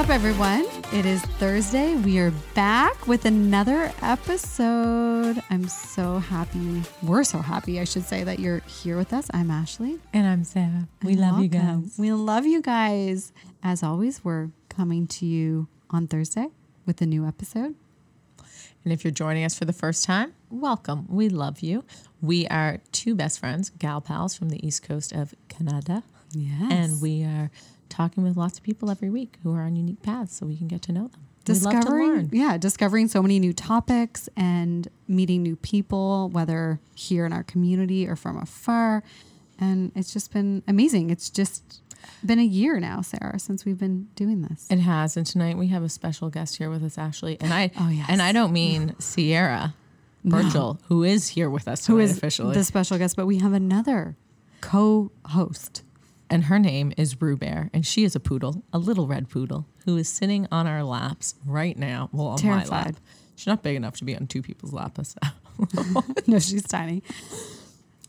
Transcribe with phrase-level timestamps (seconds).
[0.00, 0.64] up, everyone?
[0.94, 1.94] It is Thursday.
[1.94, 5.42] We are back with another episode.
[5.50, 6.82] I'm so happy.
[7.02, 9.30] We're so happy, I should say, that you're here with us.
[9.34, 9.98] I'm Ashley.
[10.14, 10.88] And I'm Sarah.
[11.02, 11.96] We And love you guys.
[11.98, 13.34] We love you guys.
[13.62, 16.46] As always, we're coming to you on Thursday
[16.86, 17.74] with a new episode.
[18.84, 21.04] And if you're joining us for the first time, welcome.
[21.10, 21.84] We love you.
[22.22, 26.04] We are two best friends, gal pals from the east coast of Canada.
[26.32, 26.72] Yes.
[26.72, 27.50] And we are
[28.00, 30.68] talking with lots of people every week who are on unique paths so we can
[30.68, 31.20] get to know them.
[31.46, 36.78] We love to discovering yeah discovering so many new topics and meeting new people whether
[36.94, 39.02] here in our community or from afar
[39.58, 41.82] and it's just been amazing it's just
[42.24, 45.16] been a year now sarah since we've been doing this It has.
[45.16, 47.36] And tonight we have a special guest here with us, Ashley.
[47.40, 48.06] And I Oh, yes.
[48.08, 49.74] and I don't mean Siera
[50.24, 52.54] Bearchell, who is here with us who is officially.
[52.54, 54.16] the special guest but we have another
[54.60, 55.82] co-host
[56.30, 59.66] and her name is Rue Bear, and she is a poodle, a little red poodle,
[59.84, 62.08] who is sitting on our laps right now.
[62.12, 62.66] Well, on my lap.
[62.66, 62.96] Terrified.
[63.36, 65.14] She's not big enough to be on two people's laps,
[66.26, 67.02] no she's tiny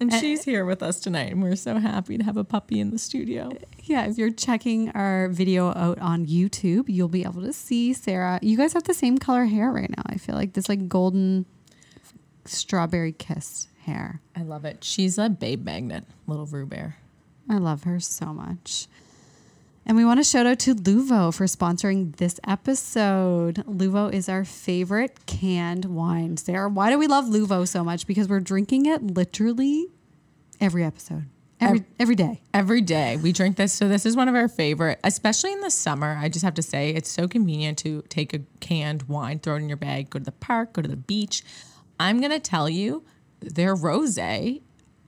[0.01, 0.19] and eh.
[0.19, 1.31] she's here with us tonight.
[1.31, 3.49] And we're so happy to have a puppy in the studio.
[3.83, 8.39] yeah if you're checking our video out on youtube you'll be able to see sarah
[8.41, 11.45] you guys have the same color hair right now i feel like this like golden
[12.45, 14.83] strawberry kiss hair I love it.
[14.83, 16.97] She's a babe magnet, little Rue Bear.
[17.51, 18.87] I love her so much.
[19.85, 23.55] And we want to shout out to Luvo for sponsoring this episode.
[23.67, 26.37] Luvo is our favorite canned wine.
[26.37, 28.07] Sarah, why do we love Luvo so much?
[28.07, 29.87] Because we're drinking it literally
[30.61, 31.25] every episode,
[31.59, 32.41] every every day.
[32.53, 33.73] Every day we drink this.
[33.73, 36.17] So this is one of our favorite, especially in the summer.
[36.21, 39.59] I just have to say it's so convenient to take a canned wine, throw it
[39.59, 41.43] in your bag, go to the park, go to the beach.
[41.99, 43.03] I'm gonna tell you,
[43.41, 44.61] their rosé,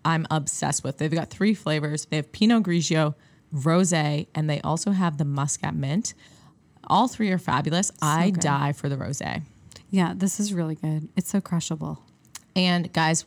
[0.05, 0.97] I'm obsessed with.
[0.97, 2.05] They've got three flavors.
[2.05, 3.15] They have Pinot Grigio,
[3.53, 6.13] rosé, and they also have the Muscat Mint.
[6.87, 7.91] All three are fabulous.
[8.01, 8.41] I good.
[8.41, 9.43] die for the rosé.
[9.89, 11.07] Yeah, this is really good.
[11.15, 12.01] It's so crushable.
[12.55, 13.25] And guys,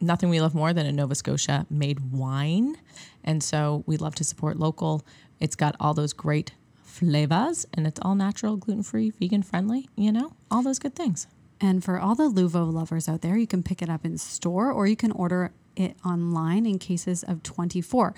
[0.00, 2.76] nothing we love more than a Nova Scotia made wine.
[3.24, 5.04] And so we love to support local.
[5.40, 6.52] It's got all those great
[6.82, 11.26] flavors and it's all natural, gluten free, vegan friendly, you know, all those good things.
[11.60, 14.70] And for all the Luvo lovers out there, you can pick it up in store
[14.70, 18.14] or you can order it online in cases of 24.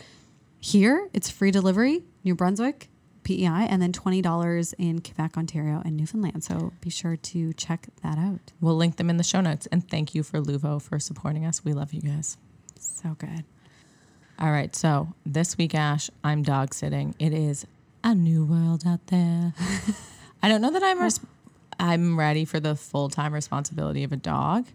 [0.58, 2.88] Here, it's free delivery, New Brunswick,
[3.22, 6.42] PEI, and then $20 in Quebec, Ontario, and Newfoundland.
[6.44, 8.52] So be sure to check that out.
[8.60, 9.66] We'll link them in the show notes.
[9.70, 11.64] And thank you for Luvo for supporting us.
[11.64, 12.36] We love you guys.
[12.78, 13.44] So good.
[14.38, 14.74] All right.
[14.74, 17.14] So this week, Ash, I'm dog sitting.
[17.18, 17.66] It is
[18.02, 19.52] a new world out there.
[20.42, 21.20] I don't know that I'm res-
[21.78, 24.66] I'm ready for the full time responsibility of a dog,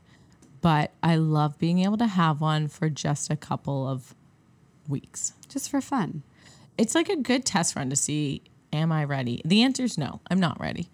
[0.62, 4.16] but I love being able to have one for just a couple of
[4.88, 5.34] weeks.
[5.50, 6.24] Just for fun.
[6.78, 8.42] It's like a good test run to see
[8.74, 9.42] am I ready?
[9.46, 10.90] The answer is no, I'm not ready.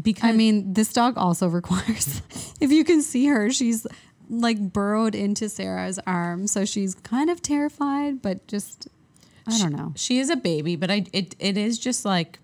[0.00, 2.22] Because I mean, this dog also requires,
[2.60, 3.86] if you can see her, she's
[4.28, 6.46] like burrowed into Sarah's arm.
[6.46, 8.88] So she's kind of terrified, but just,
[9.46, 9.92] I don't know.
[9.96, 12.38] she is a baby, but I it it is just like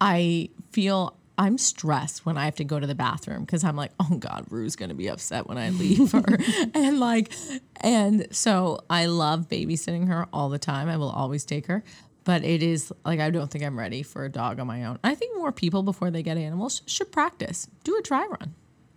[0.00, 3.92] I feel I'm stressed when I have to go to the bathroom because I'm like,
[3.98, 6.24] oh God, Rue's gonna be upset when I leave her.
[6.74, 7.32] and like
[7.80, 10.88] and so I love babysitting her all the time.
[10.88, 11.82] I will always take her.
[12.24, 14.98] But it is like I don't think I'm ready for a dog on my own.
[15.04, 17.68] I think more people before they get animals should practice.
[17.82, 18.54] Do a dry run.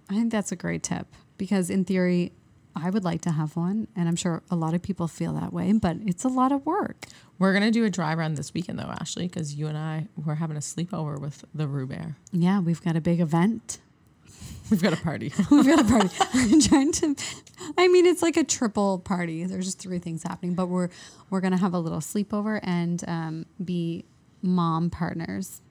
[0.09, 2.31] I think that's a great tip because, in theory,
[2.83, 5.53] I would like to have one, and I'm sure a lot of people feel that
[5.53, 7.05] way, but it's a lot of work.
[7.39, 10.35] We're gonna do a dry run this weekend though, Ashley, because you and I we're
[10.35, 12.15] having a sleepover with the Rue Bear.
[12.31, 13.79] Yeah, we've got a big event.
[14.69, 15.31] We've got a party.
[15.51, 16.09] We've got a party.
[16.33, 17.15] I'm trying to.
[17.77, 19.45] I mean, it's like a triple party.
[19.45, 20.89] There's just three things happening, but we're
[21.29, 24.03] we're gonna have a little sleepover and um, be
[24.41, 25.61] mom partners.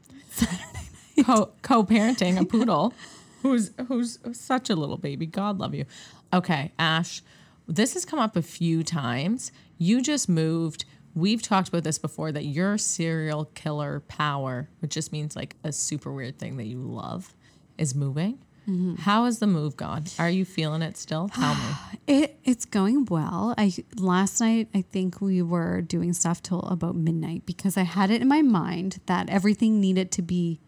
[1.27, 2.95] co co-parenting a poodle
[3.43, 5.27] who's who's such a little baby.
[5.27, 5.85] God love you.
[6.33, 7.23] Okay, Ash,
[7.67, 9.53] this has come up a few times.
[9.79, 10.85] You just moved.
[11.15, 15.73] We've talked about this before that your serial killer power, which just means like a
[15.73, 17.35] super weird thing that you love,
[17.79, 18.39] is moving.
[18.69, 18.97] Mm-hmm.
[18.97, 20.05] How has the move gone?
[20.19, 21.29] Are you feeling it still?
[21.35, 21.71] Tell me.
[22.07, 23.55] It it's going well.
[23.57, 28.11] I last night I think we were doing stuff till about midnight because I had
[28.11, 30.61] it in my mind that everything needed to be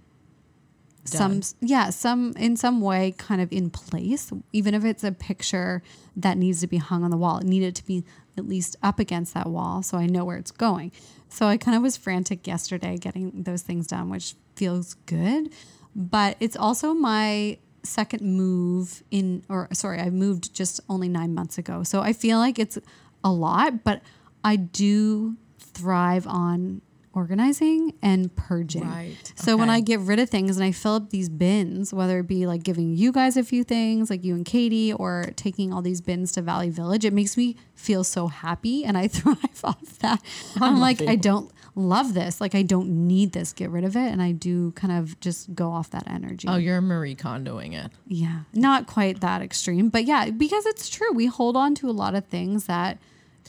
[1.17, 5.83] some yeah some in some way kind of in place even if it's a picture
[6.17, 7.39] that needs to be hung on the wall.
[7.39, 8.05] It needed to be
[8.37, 10.93] at least up against that wall so i know where it's going.
[11.29, 15.51] So i kind of was frantic yesterday getting those things done which feels good.
[15.95, 21.59] But it's also my second move in or sorry i moved just only nine months
[21.59, 21.83] ago.
[21.83, 22.79] So i feel like it's
[23.25, 24.03] a lot but
[24.45, 26.81] i do thrive on
[27.19, 28.89] organizing and purging.
[28.89, 29.33] Right.
[29.35, 32.29] So when I get rid of things and I fill up these bins, whether it
[32.29, 35.83] be like giving you guys a few things, like you and Katie, or taking all
[35.83, 39.99] these bins to Valley Village, it makes me feel so happy and I thrive off
[39.99, 40.23] that.
[40.61, 42.41] I'm like, I don't love this.
[42.41, 43.53] Like, I don't need this.
[43.53, 44.13] Get rid of it.
[44.13, 46.47] And I do kind of just go off that energy.
[46.49, 47.91] Oh, you're Marie Kondoing it.
[48.07, 51.13] Yeah, not quite that extreme, but yeah, because it's true.
[51.13, 52.99] We hold on to a lot of things that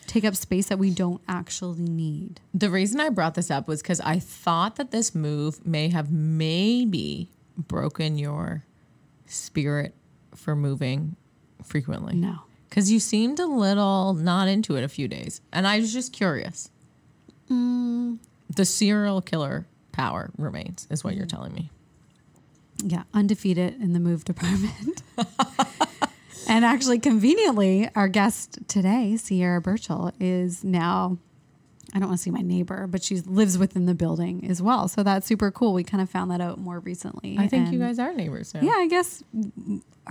[0.10, 2.42] take up space that we don't actually need.
[2.54, 6.12] The reason I brought this up was because I thought that this move may have
[6.12, 8.66] maybe broken your
[9.28, 9.94] spirit
[10.34, 11.16] for moving
[11.64, 12.16] frequently.
[12.16, 12.40] No.
[12.68, 15.42] Because you seemed a little not into it a few days.
[15.54, 16.70] And I was just curious.
[17.50, 18.18] Mm.
[18.56, 21.30] The serial killer power remains, is what you're mm.
[21.30, 21.70] telling me.
[22.84, 25.04] Yeah, undefeated in the move department.
[26.50, 31.18] and actually, conveniently, our guest today, Siera Bearchell, is now.
[31.92, 34.88] I don't want to see my neighbor, but she lives within the building as well.
[34.88, 35.74] So that's super cool.
[35.74, 37.36] We kind of found that out more recently.
[37.40, 38.62] I think you guys are neighbors now.
[38.62, 39.24] Yeah, I guess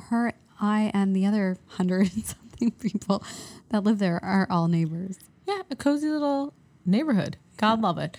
[0.08, 3.22] her, I, and the other hundred and something people
[3.68, 5.18] that live there are all neighbors.
[5.46, 6.52] Yeah, a cozy little
[6.84, 7.36] neighborhood.
[7.58, 8.16] God love it.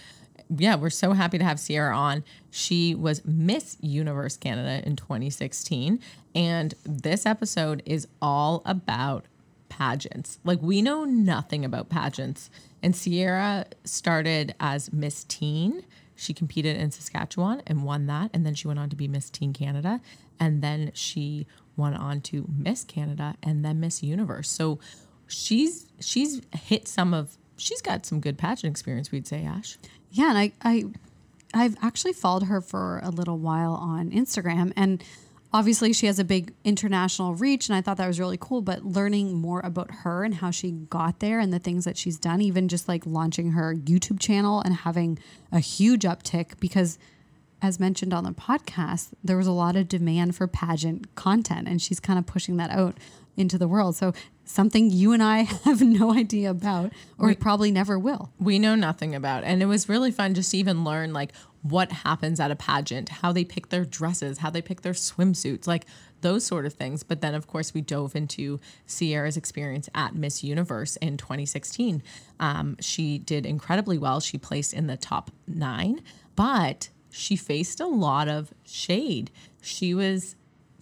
[0.49, 2.23] Yeah, we're so happy to have Siera on.
[2.49, 5.99] She was Miss Universe Canada in 2016.
[6.33, 9.25] And this episode is all about
[9.69, 10.39] pageants.
[10.43, 12.49] Like, we know nothing about pageants.
[12.81, 15.85] And Siera started as Miss Teen.
[16.15, 18.31] She competed in Saskatchewan and won that.
[18.33, 20.01] And then she went on to be Miss Teen Canada.
[20.39, 21.45] And then she
[21.77, 24.49] went on to Miss Canada and then Miss Universe.
[24.49, 24.79] So
[25.27, 29.77] she's she's hit some of she's got some good pageant experience, we'd say, Ash.
[30.11, 30.85] Yeah, and I, I
[31.53, 35.03] I've actually followed her for a little while on Instagram and
[35.51, 38.85] obviously she has a big international reach and I thought that was really cool, but
[38.85, 42.41] learning more about her and how she got there and the things that she's done,
[42.41, 45.17] even just like launching her YouTube channel and having
[45.51, 46.99] a huge uptick because
[47.61, 51.81] as mentioned on the podcast, there was a lot of demand for pageant content and
[51.81, 52.95] she's kind of pushing that out
[53.39, 53.95] into the world.
[53.95, 54.13] So
[54.45, 58.31] something you and I have no idea about or probably never will.
[58.39, 59.43] We know nothing about.
[59.43, 61.31] And it was really fun just to even learn like
[61.61, 65.67] what happens at a pageant, how they pick their dresses, how they pick their swimsuits,
[65.67, 65.85] like
[66.21, 67.03] those sort of things.
[67.03, 72.01] But then, of course, we dove into Siera's experience at Miss Universe in 2016.
[72.39, 74.19] Um, she did incredibly well.
[74.19, 76.01] She placed in the top nine,
[76.35, 79.31] but she faced a lot of shade.
[79.61, 80.35] She was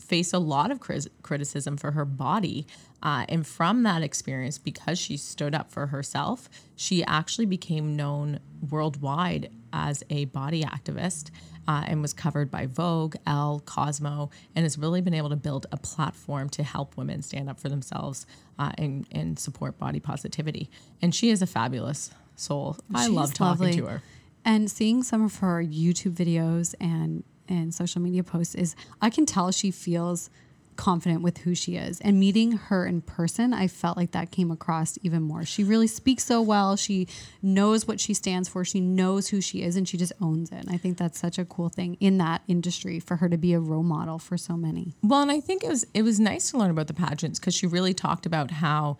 [0.07, 0.79] faced a lot of
[1.21, 2.65] criticism for her body.
[3.03, 8.39] Uh, and from that experience, because she stood up for herself, she actually became known
[8.69, 11.29] worldwide as a body activist
[11.67, 15.67] uh, and was covered by Vogue, Elle, Cosmo, and has really been able to build
[15.71, 18.25] a platform to help women stand up for themselves
[18.57, 20.69] uh, and, and support body positivity.
[21.01, 22.77] And she is a fabulous soul.
[22.95, 23.81] I love talking lovely.
[23.81, 24.01] to her.
[24.45, 29.25] And seeing some of her YouTube videos and and social media posts is I can
[29.25, 30.29] tell she feels
[30.77, 31.99] confident with who she is.
[31.99, 35.43] And meeting her in person, I felt like that came across even more.
[35.43, 36.77] She really speaks so well.
[36.77, 37.07] She
[37.41, 38.63] knows what she stands for.
[38.63, 40.59] She knows who she is and she just owns it.
[40.59, 43.53] And I think that's such a cool thing in that industry for her to be
[43.53, 44.93] a role model for so many.
[45.01, 47.55] Well, and I think it was it was nice to learn about the pageants because
[47.55, 48.97] she really talked about how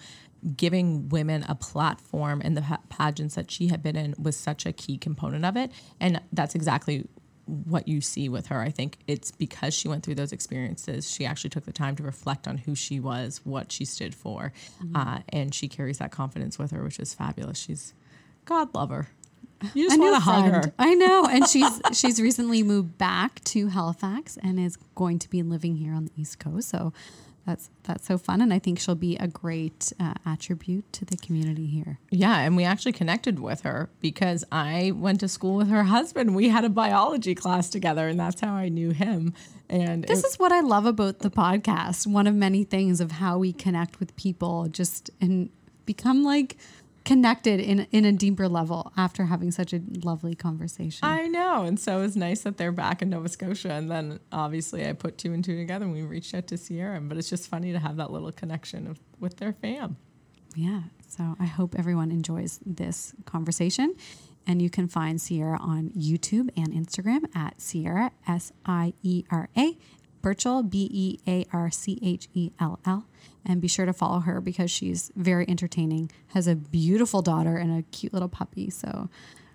[0.56, 4.72] giving women a platform and the pageants that she had been in was such a
[4.72, 7.08] key component of it, and that's exactly
[7.48, 8.62] what you see with her.
[8.62, 11.10] I think it's because she went through those experiences.
[11.10, 14.52] She actually took the time to reflect on who she was, what she stood for,
[14.94, 17.58] uh, and she carries that confidence with her, which is fabulous.
[17.58, 17.94] She's
[18.46, 19.08] God love her.
[19.74, 20.74] You just want to hug her.
[20.78, 21.26] I know.
[21.26, 25.94] And she's she's recently moved back to Halifax and is going to be living here
[25.94, 26.70] on the East Coast.
[26.70, 26.94] So
[27.48, 28.42] that's that's so fun.
[28.42, 31.98] And I think she'll be a great uh, attribute to the community here.
[32.12, 36.36] Yeah, and we actually connected with her because I went to school with her husband.
[36.36, 39.34] We had a biology class together, and that's how I knew him.
[39.70, 42.06] And This it- is what I love about the podcast.
[42.06, 45.50] One of many things of how we connect with people just and
[45.86, 46.58] become like
[47.08, 51.08] connected in in a deeper level after having such a lovely conversation.
[51.08, 53.72] I know, and so it was nice that they're back in Nova Scotia.
[53.72, 57.00] And then obviously I put two and two together, and we reached out to Siera.
[57.00, 59.96] But it's just funny to have that little connection of, with their fam.
[60.54, 60.82] Yeah.
[61.08, 63.96] So I hope everyone enjoys this conversation.
[64.50, 69.50] And you can find Siera on YouTube and Instagram at Siera, S I E R
[69.58, 69.78] A,
[70.36, 73.06] Bearchell, B E A R C H E L L.
[73.46, 77.78] And be sure to follow her because she's very entertaining, has a beautiful daughter and
[77.80, 78.70] a cute little puppy.
[78.70, 79.10] So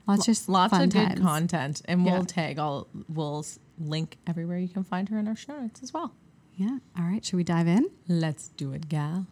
[0.07, 2.23] lots just Lots fun of good content, and we'll Yeah.
[2.27, 2.59] tag.
[2.59, 3.45] I'll we'll
[3.79, 6.15] link everywhere you can find her in our show notes as well.
[6.57, 6.79] Yeah.
[6.99, 7.25] All right.
[7.25, 7.91] Should we dive in?
[8.09, 9.27] Let's do it, gal.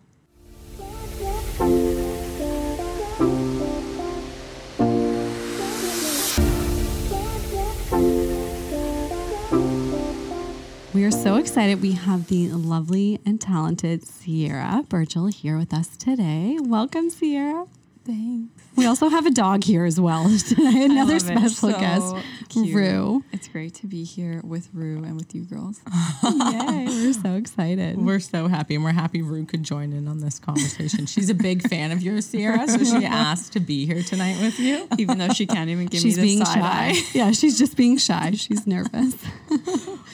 [10.93, 11.81] We are so excited.
[11.83, 16.59] We have the lovely and talented Siera Bearchell here with us today.
[16.61, 17.67] Welcome, Siera.
[18.05, 18.51] Thanks.
[18.77, 20.85] We also have a dog here as well today.
[20.85, 21.51] Another love it.
[21.51, 22.15] special So guest,
[22.49, 22.75] cute.
[22.75, 23.23] Rue.
[23.31, 25.81] It's great to be here with Rue and with you girls.
[26.25, 27.97] Yay, we're so excited.
[27.99, 31.07] We're so happy, and we're happy Rue could join in on this conversation.
[31.07, 34.59] She's a big fan of yours, Siera, so she asked to be here tonight with
[34.59, 34.89] you.
[34.99, 36.61] Even though she can't even give she's me the being side shy.
[36.63, 37.03] eye.
[37.13, 38.33] Yeah, she's just being shy.
[38.33, 39.15] She's nervous.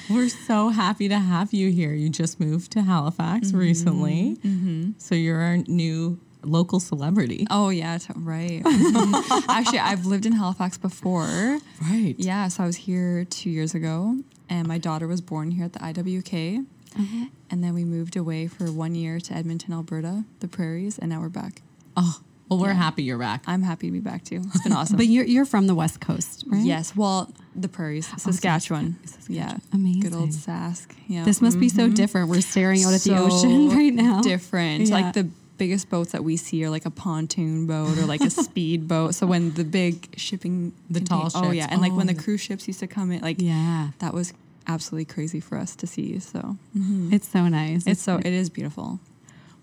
[0.08, 1.92] We're so happy to have you here.
[1.92, 3.58] You just moved to Halifax mm-hmm.
[3.58, 4.90] recently, mm-hmm.
[4.98, 7.46] so you're our new local celebrity.
[7.50, 8.62] Oh yeah, t- right.
[8.64, 9.44] Mhm.
[9.48, 11.58] Actually, I've lived in Halifax before.
[11.82, 12.14] Right.
[12.18, 15.72] Yeah, so I was here two years ago, and my daughter was born here at
[15.72, 16.64] the IWK.
[16.98, 17.26] Uh-huh.
[17.50, 21.20] And then we moved away for one year to Edmonton, Alberta, the prairies, and now
[21.20, 21.60] we're back.
[21.96, 23.42] Oh, well, we're happy you're back.
[23.46, 24.42] I'm happy to be back too.
[24.46, 24.96] It's been awesome.
[24.96, 26.64] But you're you're from the West Coast, right?
[26.64, 28.96] Yes, well, the prairies, Saskatchewan.
[29.28, 30.00] Yeah, Amazing.
[30.02, 30.88] good old Sask.
[31.08, 31.94] Yeah, This must be so mm-hmm.
[31.94, 32.28] different.
[32.30, 34.20] We're staring out at the ocean right now.
[34.22, 34.86] Different.
[34.88, 34.94] Yeah.
[34.94, 38.30] Like the biggest boats that we see are like a pontoon boat or like a
[38.44, 39.14] speed boat.
[39.14, 41.34] So when the big shipping, The tall ships.
[41.36, 42.22] oh yeah, and like when the Oh.
[42.22, 43.88] cruise ships used to come in, like Yeah.
[44.00, 44.34] that was
[44.68, 46.18] absolutely crazy for us to see.
[46.18, 47.12] So mm-hmm.
[47.12, 47.86] It's so nice.
[47.86, 49.00] it's so it is beautiful.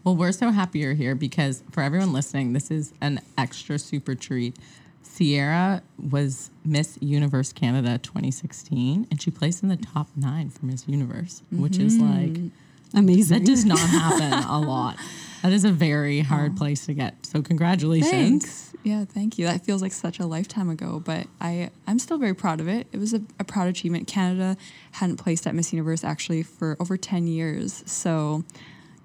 [0.03, 4.15] Well, we're so happy you're here because for everyone listening, this is an extra super
[4.15, 4.57] treat.
[5.01, 5.81] Siera
[6.11, 11.41] was Miss Universe Canada 2016, and she placed in the top nine for Miss Universe,
[11.51, 12.43] which is mm-hmm.
[12.43, 12.51] like
[12.93, 13.39] amazing.
[13.39, 14.97] that does not happen a lot.
[15.41, 17.25] That is a very hard place to get.
[17.25, 18.11] So congratulations.
[18.11, 18.73] Thanks.
[18.83, 19.45] Yeah, thank you.
[19.45, 22.87] That feels like such a lifetime ago, but I I'm still very proud of it.
[22.91, 24.07] It was a, a proud achievement.
[24.07, 24.57] Canada
[24.91, 28.43] hadn't placed at Miss Universe actually for over ten years, so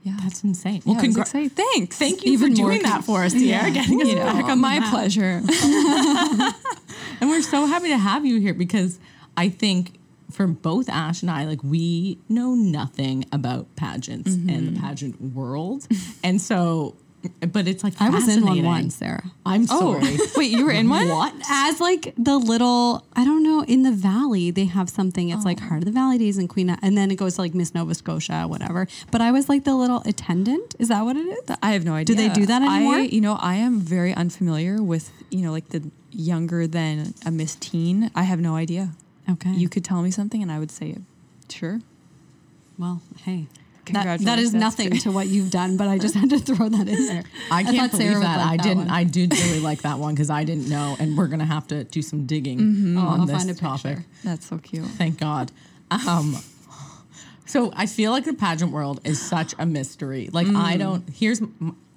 [0.09, 0.83] yeah, That's insane.
[0.85, 1.51] well, yeah, exciting.
[1.51, 1.97] Thanks.
[1.99, 3.71] thank you Even for doing that for us, Siera.
[3.71, 4.91] Getting us you know, back on my map.
[4.91, 5.43] pleasure.
[7.21, 8.99] And we're so happy to have you here because
[9.37, 9.99] I think
[10.31, 14.75] for both Ash and I, like we know nothing about pageants and Mm-hmm.
[14.75, 15.87] the pageant world.
[16.23, 16.97] and so,
[17.53, 19.25] but it's like I was in one once, Sarah.
[19.45, 20.19] I'm Oh, sorry.
[20.37, 21.09] wait, you were in one?
[21.09, 21.35] What?
[21.51, 25.31] As like the little, I don't know, in the valley, they have something.
[25.31, 25.49] It's Oh.
[25.49, 27.75] like Heart of the Valley Days and Queen, and then it goes to like Miss
[27.75, 28.87] Nova Scotia, whatever.
[29.11, 30.75] But I was like the little attendant.
[30.79, 31.57] Is that what it is?
[31.63, 32.15] I have no idea.
[32.17, 32.95] Do they do that anymore?
[32.95, 35.83] I, you know, I am very unfamiliar with you know like the
[36.13, 38.11] younger than a Miss Teen.
[38.15, 38.91] I have no idea.
[39.31, 39.51] Okay.
[39.53, 41.03] You could tell me something, and I would say, it.
[41.51, 41.81] sure.
[42.79, 43.47] well, hey.
[43.93, 44.25] That, Congratulations.
[44.27, 45.03] that is That's nothing great.
[45.03, 47.25] to what you've done, but I just had to throw that in there.
[47.51, 48.39] I can't thought believe Sarah that.
[48.47, 48.79] I that didn't.
[48.79, 48.91] one.
[48.91, 51.85] I did really like that one because I didn't know, and we're gonna have to
[51.85, 53.99] do some digging Oh, on I'll this topic.
[54.25, 54.87] That's so cute.
[54.87, 55.53] Thank God.
[55.91, 56.37] Um,
[57.47, 60.29] so I feel like the pageant world is such a mystery.
[60.33, 60.79] Like I Mm.
[60.79, 61.09] don't.
[61.13, 61.41] Here's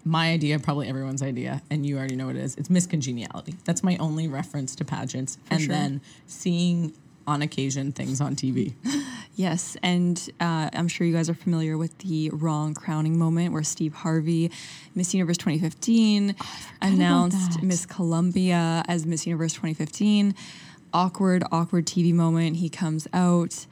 [0.03, 2.55] my idea, probably everyone's idea, and you already know what it is.
[2.55, 3.55] It's Miss Congeniality.
[3.65, 5.67] That's my only reference to pageants, and sure.
[5.69, 6.93] then seeing
[7.27, 8.73] on occasion things on TV.
[9.35, 13.63] Yes, and uh, I'm sure you guys are familiar with the wrong crowning moment where
[13.63, 14.51] Steve Harvey,
[14.93, 16.35] Miss Universe 2015,
[16.81, 17.63] announced.
[17.63, 20.35] Miss Colombia as Miss Universe 2015.
[20.93, 22.57] Awkward, awkward TV moment.
[22.57, 23.65] He comes out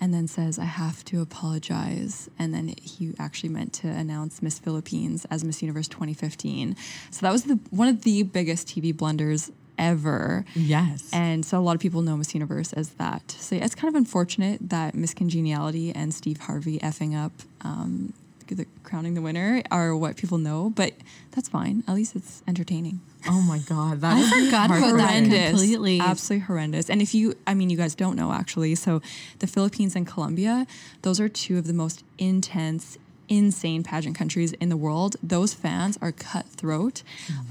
[0.00, 2.30] and then says, I have to apologize.
[2.38, 6.76] And then he actually meant to announce Miss Philippines as Miss Universe 2015.
[7.10, 10.44] So that was the one of the biggest TV blunders ever.
[10.54, 11.08] Yes.
[11.12, 13.30] And so a lot of people know Miss Universe as that.
[13.32, 18.12] So yeah, it's kind of unfortunate that Miss Congeniality and Steve Harvey effing up um,
[18.46, 20.92] the crowning the winner are what people know, but
[21.32, 21.82] that's fine.
[21.88, 23.00] At least it's entertaining.
[23.26, 25.98] oh my God, that I forgot about that horrendous, completely.
[26.00, 26.90] absolutely horrendous.
[26.90, 28.74] And if you, I mean, you guys don't know actually.
[28.74, 29.00] So
[29.38, 30.66] the Philippines and Colombia,
[31.02, 32.98] those are two of the most intense.
[33.26, 35.16] Insane pageant countries in the world.
[35.22, 37.02] Those fans are cutthroat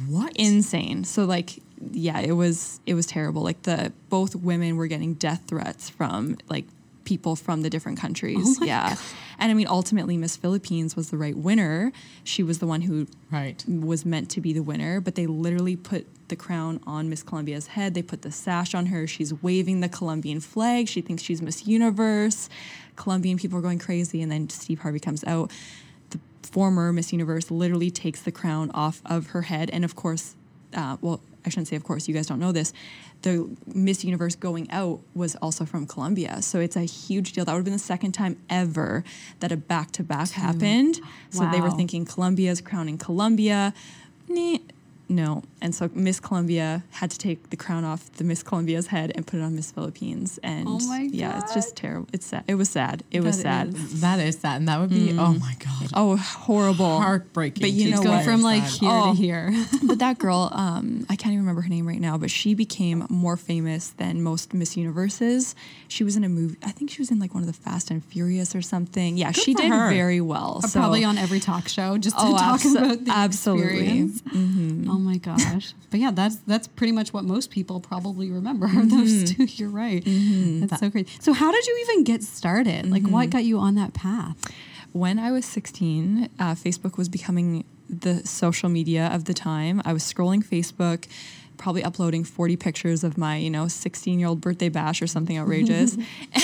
[0.08, 0.32] What?
[0.36, 1.04] insane.
[1.04, 3.42] So like yeah, it was it was terrible.
[3.42, 6.66] Like the both women were getting death threats from like
[7.06, 8.60] people from the different countries.
[8.62, 8.96] yeah.
[9.40, 11.92] And I mean ultimately Miss Philippines was the right winner.
[12.24, 13.64] She was the one who right.
[13.68, 17.68] was meant to be the winner, but they literally put the crown on Miss Colombia's
[17.68, 17.94] head.
[17.94, 19.06] They put the sash on her.
[19.06, 20.88] She's waving the Colombian flag.
[20.88, 22.50] She thinks she's Miss Universe.
[22.96, 24.22] Colombian people are going crazy.
[24.22, 25.52] And then Steve Harvey comes out.
[26.12, 29.70] The former Miss Universe literally takes the crown off of her head.
[29.72, 30.36] And of course,
[30.74, 32.74] uh, well, I shouldn't say of course, you guys don't know this.
[33.24, 36.42] The Miss Universe going out was also from Colombia.
[36.42, 37.46] So it's a huge deal.
[37.46, 39.04] That would have been the second time ever
[39.40, 41.00] that a back to back happened.
[41.30, 41.76] So they were Wow.
[41.78, 43.74] thinking Colombia's crowning Colombia.
[44.28, 44.58] Nah,
[45.14, 45.44] No.
[45.62, 49.26] And so Miss Colombia had to take the crown off the Miss Colombia's head and
[49.26, 50.40] put it on Miss Philippines.
[50.44, 50.80] And Oh
[51.12, 52.08] yeah, it's just terrible.
[52.12, 52.44] It's sad.
[52.48, 53.04] It was sad.
[53.12, 53.74] It was sad.
[53.76, 55.20] is- That is sad, and that would be mm.
[55.20, 57.00] oh my god, Oh, horrible.
[57.00, 57.62] heartbreaking.
[57.62, 58.26] But you know what?
[58.26, 58.80] From like sad.
[58.80, 59.12] here Oh.
[59.14, 59.54] to here.
[59.84, 63.06] but that girl, um, I can't even remember her name right now, but she became
[63.10, 65.56] more famous than most Miss Universes.
[65.88, 66.58] She was in a movie.
[66.64, 69.16] I think she was in like one of the Fast and Furious or something.
[69.18, 69.90] Yeah, she did her.
[69.90, 70.62] very well.
[70.64, 73.64] Uh, so- Probably on every talk show just to Oh, talk abso- about the absolutely.
[73.80, 74.22] experience.
[74.24, 74.90] Mm-hmm.
[74.90, 75.74] Oh my gosh!
[75.92, 78.68] But yeah, that's that's pretty much what most people probably remember.
[78.68, 78.90] Mm-hmm.
[78.90, 80.02] Those two, you're right.
[80.06, 81.08] That's so great.
[81.22, 82.90] So how did you even get started?
[82.90, 83.12] Like, Mm-hmm.
[83.12, 84.36] what got you on that path?
[84.92, 89.82] When I was 16, uh, Facebook was becoming the social media of the time.
[89.86, 91.08] I was scrolling Facebook,
[91.58, 95.38] probably uploading 40 pictures of my, you know, 16 year old birthday bash or something
[95.38, 95.98] outrageous.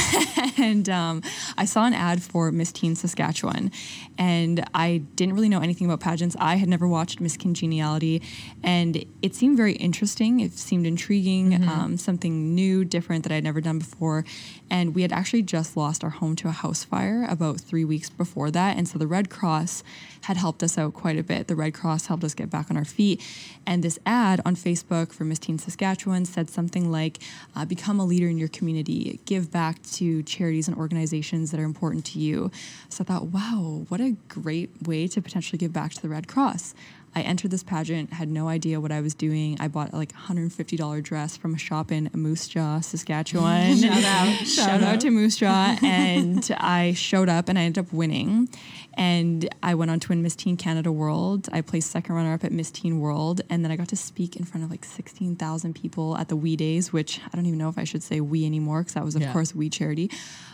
[0.58, 1.22] and um,
[1.58, 3.72] I saw an ad for Miss Teen Saskatchewan.
[4.18, 6.36] And I didn't really know anything about pageants.
[6.40, 8.22] I had never watched Miss Congeniality.
[8.64, 10.40] And it seemed very interesting.
[10.40, 14.26] It seemed intriguing, um, something new, different that I'd never done before.
[14.70, 18.10] And we had actually just lost our home to a house fire about three weeks
[18.10, 18.78] before that.
[18.78, 19.84] And so the Red Cross
[20.24, 21.48] had helped us out quite a bit.
[21.48, 23.22] The Red Cross helped us get back on our feet.
[23.66, 27.20] And this ad on Facebook for Miss Teen Saskatchewan said something like,
[27.56, 31.64] uh, become a leader in your community, give back to charities and organizations that are
[31.64, 32.52] important to you.
[32.90, 36.28] So I thought, wow, what a great way to potentially give back to the Red
[36.28, 36.74] Cross.
[37.16, 39.58] I entered this pageant, had no idea what I was doing.
[39.60, 43.78] I bought like a $150 dress from a shop in Moose Jaw, Saskatchewan.
[43.82, 44.28] Shout out.
[44.38, 45.02] Shout, Shout out out.
[45.02, 45.78] to Moose Jaw.
[45.84, 48.50] and I showed up and I ended up winning.
[48.96, 51.48] And I went on to win Miss Teen Canada World.
[51.54, 53.40] I placed second runner up at Miss Teen World.
[53.50, 56.56] And then I got to speak in front of like 16,000 people at the We
[56.58, 59.16] Days, which I don't even know if I should say we anymore because that was,
[59.16, 59.32] of Yeah.
[59.34, 60.12] course, We Charity.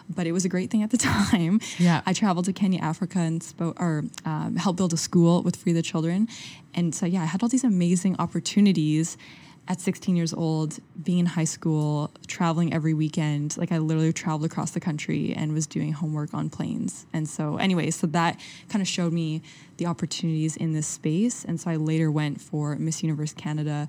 [0.09, 1.59] But it was a great thing at the time.
[1.77, 2.01] Yeah.
[2.05, 5.73] I traveled to Kenya, Africa, and spoke or um, helped build a school with Free
[5.73, 6.27] the Children.
[6.73, 9.17] And so, yeah, I had all these amazing opportunities
[9.67, 13.57] at 16 years old, being in high school, traveling every weekend.
[13.57, 17.05] Like I literally traveled across the country and was doing homework on planes.
[17.13, 19.41] And so, anyway, so that kind of showed me
[19.77, 21.43] the opportunities in this space.
[21.45, 23.87] And so I later went for Miss Universe Canada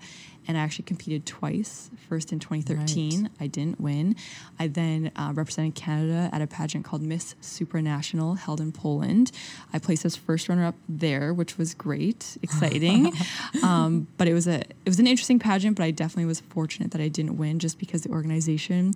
[0.49, 1.91] and I actually competed twice.
[2.09, 4.17] First in 2013, I didn't win.
[4.59, 9.33] I then uh, represented Canada at a pageant called Miss Supranational held in Poland.
[9.73, 13.13] I placed as first runner up there, which was great, exciting.
[13.63, 16.93] um, but it was a it was an interesting pageant, but I definitely was fortunate
[16.93, 18.95] that I didn't win just because the organization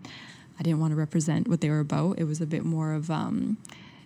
[0.58, 2.18] I didn't want to represent what they were about.
[2.18, 3.56] It was a bit more of um,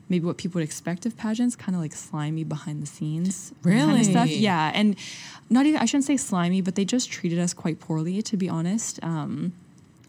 [0.08, 3.98] maybe what people would expect of pageants, kind of like slimy behind the scenes kind
[3.98, 4.26] of stuff.
[4.26, 4.36] Really?
[4.36, 4.96] Yeah, and
[5.50, 8.48] not even I shouldn't say slimy, but they just treated us quite poorly, to be
[8.48, 9.02] honest.
[9.02, 9.52] Um,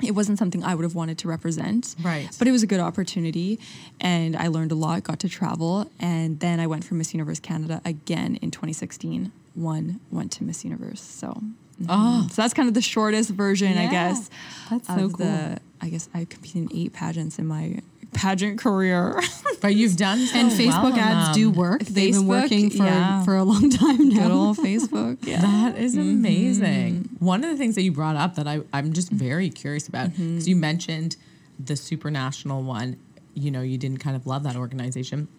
[0.03, 1.95] it wasn't something I would have wanted to represent.
[2.01, 2.29] Right.
[2.37, 3.59] But it was a good opportunity
[4.01, 5.89] and I learned a lot, got to travel.
[5.99, 9.31] And then I went for Miss Universe Canada again in 2016.
[9.53, 11.01] One went to Miss Universe.
[11.01, 11.41] So.
[11.89, 12.27] Oh.
[12.29, 14.29] so that's kind of the shortest version, I guess.
[14.69, 15.09] that's so cool.
[15.09, 17.81] The, I guess I competed in eight pageants in my
[18.15, 19.21] pageant career.
[19.61, 21.81] But you've done so And Facebook in ads do work.
[21.81, 23.23] They've been working for yeah.
[23.23, 24.27] for a long time now.
[24.27, 25.25] Good old Facebook.
[25.25, 25.41] Yeah.
[25.41, 26.09] That is mm-hmm.
[26.09, 27.09] amazing.
[27.17, 30.09] One of the things that you brought up that I, I'm just very curious about
[30.09, 30.33] mm-hmm.
[30.33, 31.15] because you mentioned
[31.57, 32.97] the supranational one.
[33.33, 35.29] You know, you didn't kind of love that organization.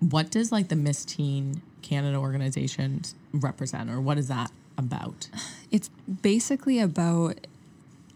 [0.00, 3.02] What does like the Miss Teen Canada organization
[3.34, 5.28] represent, or what is that about?
[5.70, 5.90] It's
[6.22, 7.46] basically about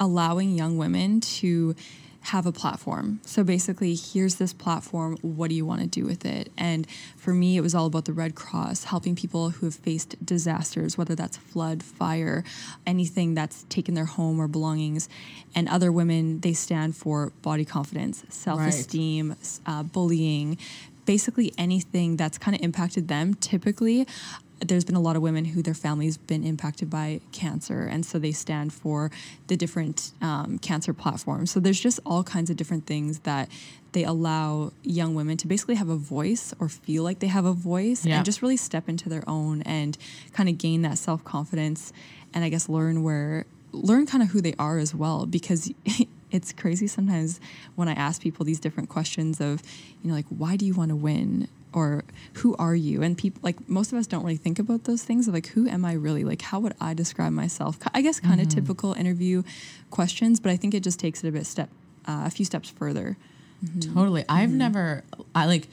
[0.00, 1.76] allowing young women to
[2.22, 3.20] have a platform.
[3.24, 5.16] So basically, here's this platform.
[5.22, 6.52] What do you want to do with it?
[6.56, 10.24] And for me, it was all about the Red Cross, helping people who have faced
[10.24, 12.44] disasters, whether that's flood, fire,
[12.86, 15.08] anything that's taken their home or belongings.
[15.54, 20.58] And other women, they stand for body confidence, self esteem, uh, bullying,
[21.04, 23.34] basically anything that's kind of impacted them.
[23.34, 24.06] Typically,
[24.66, 28.18] there's been a lot of women who their families been impacted by cancer and so
[28.18, 29.10] they stand for
[29.48, 31.50] the different um, cancer platforms.
[31.50, 33.48] So there's just all kinds of different things that
[33.92, 37.52] they allow young women to basically have a voice or feel like they have a
[37.52, 38.16] voice Yeah.
[38.16, 39.98] and just really step into their own and
[40.32, 41.92] kind of gain that self-confidence
[42.32, 45.24] and i guess learn where learn kind of who they are as well.
[45.26, 45.72] Because
[46.30, 47.40] it's crazy sometimes
[47.74, 49.62] when i ask people these different questions of
[50.02, 52.04] you know like why do you want to win or
[52.34, 53.02] who are you?
[53.02, 55.68] And people like most of us don't really think about those things of like who
[55.68, 56.24] am i really?
[56.24, 57.78] Like how would i describe myself?
[57.94, 58.60] I guess kind of mm-hmm.
[58.60, 59.42] typical interview
[59.90, 61.68] questions but i think it just takes it a bit step
[62.06, 63.16] uh, a few steps further.
[63.64, 63.94] Mm-hmm.
[63.94, 64.24] Totally.
[64.28, 64.58] I've mm-hmm.
[64.58, 65.04] never,
[65.34, 65.68] I like,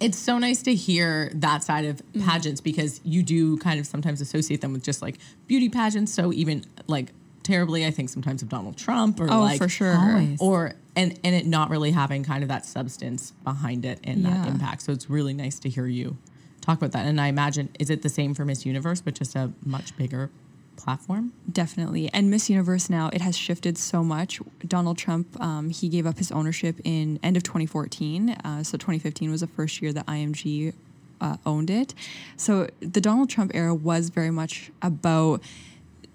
[0.00, 4.20] it's so nice to hear that side of pageants because you do kind of sometimes
[4.20, 6.12] associate them with just like beauty pageants.
[6.12, 9.94] So even like terribly, I think sometimes of Donald Trump or Oh, like, for sure.
[9.96, 10.40] Always.
[10.40, 14.46] or, and, and it not really having kind of that substance behind it and that
[14.48, 14.82] impact.
[14.82, 16.16] So it's really nice to hear you
[16.60, 17.06] talk about that.
[17.06, 20.30] And I imagine, is it the same for Miss Universe, but just a much bigger
[20.76, 21.32] platform.
[21.50, 22.08] Definitely.
[22.12, 24.40] And Miss Universe now, it has shifted so much.
[24.66, 28.30] Donald Trump, um, he gave up his ownership in end of 2014.
[28.30, 30.72] Uh, so 2015 was the first year that IMG
[31.20, 31.94] uh, owned it.
[32.36, 35.40] So the Donald Trump era was very much about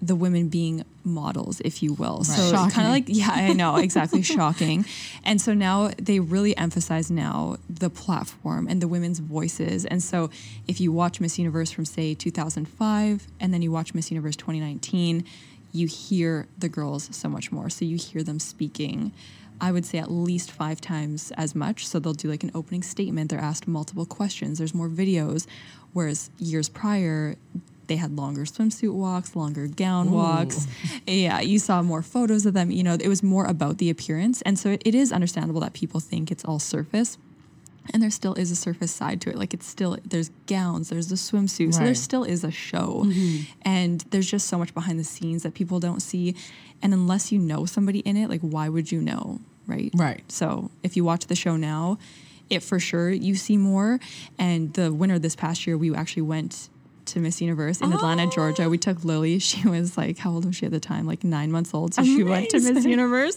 [0.00, 2.22] the women being models, if you will.
[2.22, 2.70] So Shocking.
[2.70, 4.84] kind of like, yeah, I know, exactly, shocking.
[5.24, 9.84] And so now they really emphasize now the platform and the women's voices.
[9.84, 10.30] And so
[10.68, 15.24] if you watch Miss Universe from say 2005 and then you watch Miss Universe 2019,
[15.72, 17.68] you hear the girls so much more.
[17.68, 19.12] So you hear them speaking.
[19.60, 21.86] I would say at least five times as much.
[21.86, 23.30] So they'll do like an opening statement.
[23.30, 24.58] They're asked multiple questions.
[24.58, 25.46] There's more videos.
[25.92, 27.36] Whereas years prior,
[27.88, 30.66] they had longer swimsuit walks, longer gown walks.
[31.06, 32.70] Yeah, you saw more photos of them.
[32.70, 34.40] You know, it was more about the appearance.
[34.42, 37.18] And so it, it is understandable that people think it's all surface.
[37.92, 39.36] And there still is a surface side to it.
[39.36, 41.72] Like it's still, there's gowns, there's the swimsuit.
[41.74, 43.04] So there still is a show.
[43.06, 43.50] Mm-hmm.
[43.62, 46.36] And there's just so much behind the scenes that people don't see.
[46.82, 49.40] And unless you know somebody in it, like why would you know?
[49.66, 49.90] Right.
[49.94, 50.22] Right.
[50.30, 51.98] So if you watch the show now,
[52.50, 54.00] it for sure you see more.
[54.38, 56.68] And the winner this past year, we actually went
[57.08, 58.68] to Miss Universe in Atlanta, Georgia.
[58.68, 59.38] We took Lily.
[59.48, 61.06] She was like, how old was she at the time?
[61.06, 61.94] Like nine months old.
[61.94, 62.90] So she went to Miss Amazing.
[62.90, 63.36] Universe.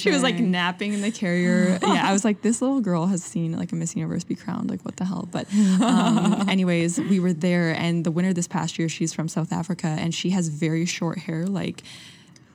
[0.00, 1.78] She was like napping in the carrier.
[1.82, 4.70] yeah, I was like, this little girl has seen like a Miss Universe be crowned.
[4.70, 5.28] Like, what the hell?
[5.30, 5.46] But,
[5.80, 9.86] um, anyways, we were there, and the winner this past year, she's from South Africa,
[9.88, 11.82] and she has very short hair, like,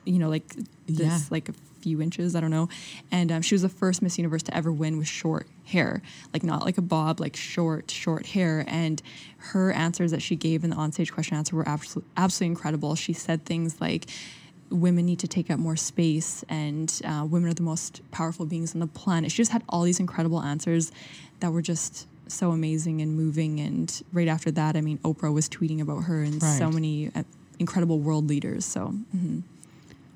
[0.04, 0.54] you know, like
[0.86, 1.18] this, Yeah.
[1.30, 2.68] like a few inches, I don't know.
[3.12, 6.42] And um, she was the first Miss Universe to ever win with short hair, like
[6.42, 8.64] not like a bob, like short, short hair.
[8.66, 9.02] And
[9.38, 12.94] her answers that she gave in the onstage question answer were absolutely, absolutely incredible.
[12.94, 14.06] She said things like,
[14.70, 18.74] women need to take up more space and uh, women are the most powerful beings
[18.74, 19.30] on the planet.
[19.30, 20.90] She just had all these incredible answers
[21.40, 23.60] that were just so amazing and moving.
[23.60, 27.22] And right after that, I mean, Oprah was tweeting about her and so many uh,
[27.58, 28.64] incredible world leaders.
[28.64, 29.42] So, mhm.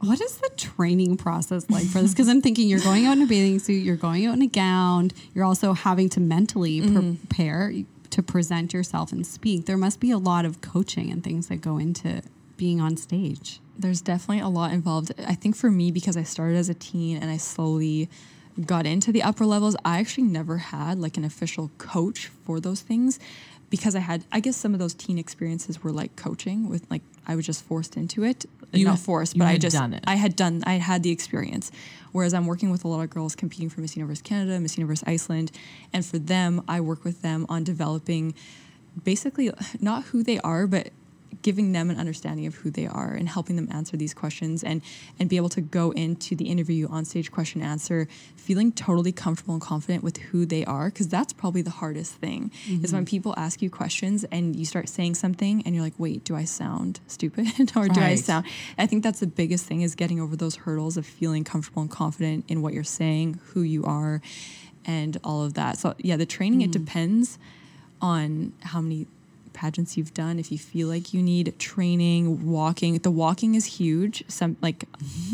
[0.00, 2.12] What is the training process like for this?
[2.12, 4.46] Because I'm thinking you're going out in a bathing suit, you're going out in a
[4.46, 7.14] gown, you're also having to mentally mm-hmm.
[7.14, 7.72] prepare
[8.10, 9.66] to present yourself and speak.
[9.66, 12.22] There must be a lot of coaching and things that go into
[12.56, 13.60] being on stage.
[13.78, 15.12] there's definitely a lot involved.
[15.24, 18.08] I think for me, because I started as a teen and I slowly
[18.66, 22.80] got into the upper levels, I actually never had like an official coach for those
[22.80, 23.20] things
[23.70, 27.02] because I had, I guess some of those teen experiences were like coaching with like,
[27.26, 28.46] I was just forced into it.
[28.72, 30.04] You Not had- forced, but I just, done it.
[30.06, 31.70] I had done, I had the experience.
[32.12, 35.02] Whereas I'm working with a lot of girls competing for Miss Universe Canada, Miss Universe
[35.06, 35.50] Iceland.
[35.92, 38.34] And for them, I work with them on developing
[39.04, 40.90] basically uh, not who they are, but
[41.42, 44.82] giving them an understanding of who they are and helping them answer these questions and
[45.18, 49.54] and be able to go into the interview on stage question answer feeling totally comfortable
[49.54, 53.10] and confident with who they are because that's probably the hardest thing is when mm-hmm.
[53.10, 56.44] people ask you questions and you start saying something and you're like wait do i
[56.44, 58.44] sound stupid or do i sound
[58.78, 61.90] i think that's the biggest thing is getting over those hurdles of feeling comfortable and
[61.90, 64.20] confident in what you're saying who you are
[64.88, 65.78] and all of that.
[65.78, 66.84] So yeah the training it mm-hmm.
[66.84, 67.38] depends
[68.00, 69.06] on how many
[69.58, 74.22] pageants you've done if you feel like you need training walking the walking is huge
[74.28, 74.84] some like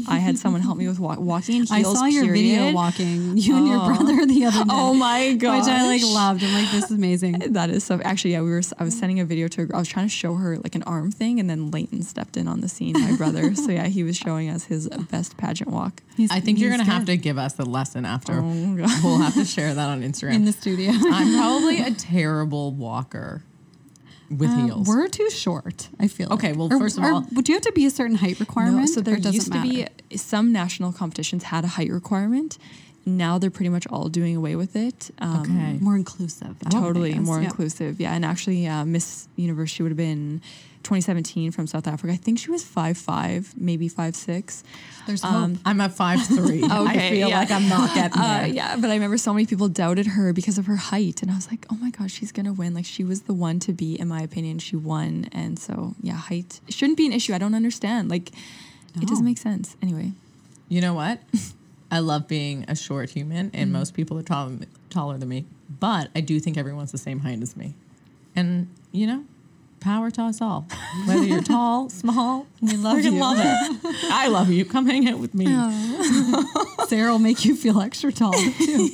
[0.09, 3.55] i had someone help me with walk, walking in I saw your video walking, you
[3.57, 3.87] and your oh.
[3.87, 4.71] brother the other day.
[4.71, 6.43] oh my god Which I like loved.
[6.43, 7.33] I'm like, this is amazing.
[7.53, 9.77] that is so actually yeah we were i was sending a video to a girl
[9.77, 12.49] i was trying to show her like an arm thing and then leighton stepped in
[12.49, 16.03] on the scene my brother so yeah he was showing us his best pageant walk
[16.17, 18.35] He's- I think you're gonna have to give us a lesson after.
[18.35, 19.05] Oh, God.
[19.05, 20.35] We'll have to share that on Instagram.
[20.35, 20.93] in the studio.
[20.93, 23.43] I'm probably a terrible walker
[24.31, 24.87] with Um, heels.
[24.89, 25.89] We're too short.
[26.01, 26.33] I feel.
[26.33, 26.59] Okay, like.
[26.59, 28.79] well, Or- first of all- would you have to be a certain height requirement?
[28.81, 29.89] No, so there used to matter?
[30.11, 32.59] be some national competitions had a height requirement
[33.07, 35.77] now they're pretty much all doing away with it um, Okay.
[35.79, 36.57] more inclusive.
[36.71, 37.45] Totally more Yeah.
[37.49, 40.41] inclusive yeah and actually uh, miss University would have been
[40.85, 44.63] 2017 from south africa i think she was five five maybe five six
[45.07, 45.59] There's hope.
[45.67, 46.63] I'm at five three.
[46.65, 47.39] I Okay, feel yeah.
[47.41, 50.57] like I'm not getting Uh, yeah, but I remember so many people doubted her because
[50.57, 53.05] of her height, and I was like, "Oh my gosh, she's gonna win!" Like she
[53.05, 54.59] was the one to be, in my opinion.
[54.61, 57.35] She won, and so yeah, height shouldn't be an issue.
[57.35, 58.09] I don't understand.
[58.09, 58.31] Like,
[59.03, 59.77] it doesn't make sense.
[59.83, 60.13] Anyway,
[60.69, 61.21] You know what?
[61.91, 63.73] I love being a short human, and Mm-hmm.
[63.73, 64.53] most people are tall,
[64.89, 65.45] taller than me.
[65.69, 67.75] But I do think everyone's the same height as me.
[68.35, 69.25] And you know,
[69.85, 70.67] power to us all.
[71.07, 73.11] Whether you're tall, small, We love you.
[73.13, 73.81] love it.
[74.11, 74.65] I love you.
[74.65, 75.47] Come hang out with me.
[76.89, 78.89] Sarah will make you feel extra tall too.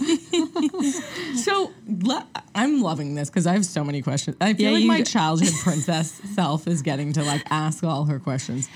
[1.37, 4.37] So le- I'm loving this because I have so many questions.
[4.41, 5.05] I feel Yeah, like my do.
[5.05, 8.69] childhood princess self is getting to like ask all her questions.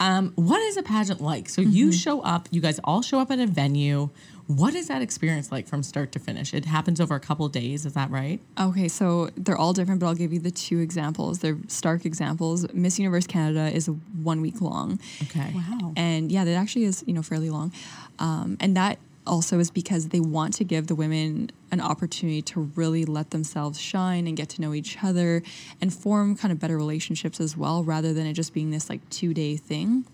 [0.00, 1.48] Um, what is a pageant like?
[1.48, 1.70] So Mm-hmm.
[1.72, 4.10] you show up, you guys all show up at a venue.
[4.46, 6.52] What is that experience like from start to finish?
[6.52, 8.40] It happens over a couple of days, is that right?
[8.60, 11.38] Okay, so they're all different, but I'll give you the two examples.
[11.38, 12.72] They're stark examples.
[12.72, 13.88] Miss Universe Canada is
[14.22, 14.98] one week long.
[15.22, 15.52] Okay.
[15.54, 15.92] Wow.
[15.96, 17.72] and yeah, that actually is you know fairly long,
[18.18, 22.72] um, and that also is because they want to give the women an opportunity to
[22.74, 25.42] really let themselves shine and get to know each other
[25.80, 29.08] and form kind of better relationships as well, rather than it just being this like
[29.10, 30.04] two day thing.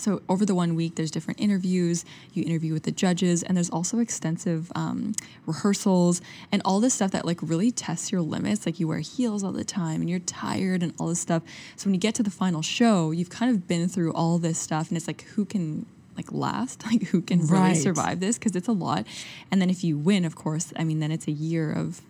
[0.00, 2.04] So over the one week, there's different interviews.
[2.32, 5.14] You interview with the judges, and there's also extensive um,
[5.46, 8.66] rehearsals and all this stuff that like really tests your limits.
[8.66, 11.42] Like you wear heels all the time, and you're tired, and all this stuff.
[11.76, 14.58] So when you get to the final show, you've kind of been through all this
[14.58, 15.86] stuff, and it's like who can
[16.16, 19.06] like last, like who can really survive this because it's a lot.
[19.50, 22.02] And then if you win, of course, I mean, then it's a year of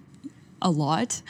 [0.63, 1.23] a lot.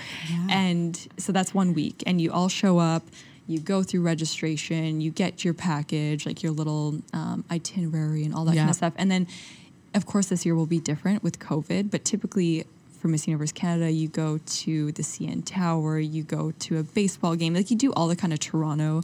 [0.50, 2.02] And so that's one week.
[2.06, 3.04] And you all show up,
[3.50, 8.44] you go through registration, you get your package, like your little um, itinerary and all
[8.44, 8.92] that kind of stuff.
[8.96, 9.26] And then,
[9.94, 12.64] of course, this year will be different with COVID, but typically,
[13.00, 17.34] for Miss Universe Canada, you go to the CN Tower, you go to a baseball
[17.34, 19.02] game, like you do all the kind of Toronto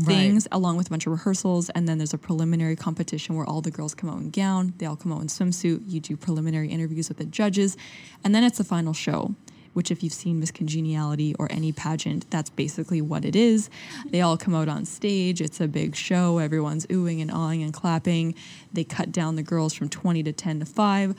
[0.00, 1.70] things along with a bunch of rehearsals.
[1.70, 4.86] And then there's a preliminary competition where all the girls come out in gown, they
[4.86, 5.82] all come out in swimsuit.
[5.88, 7.76] You do preliminary interviews with the judges,
[8.22, 9.34] and then it's the final show.
[9.78, 13.70] Which, if you've seen Miss Congeniality or any pageant, that's basically what it is.
[14.10, 15.40] They all come out on stage.
[15.40, 16.38] It's a big show.
[16.38, 18.34] Everyone's oohing and awing and clapping.
[18.72, 21.14] They cut down the girls from 20 to 10 to 5.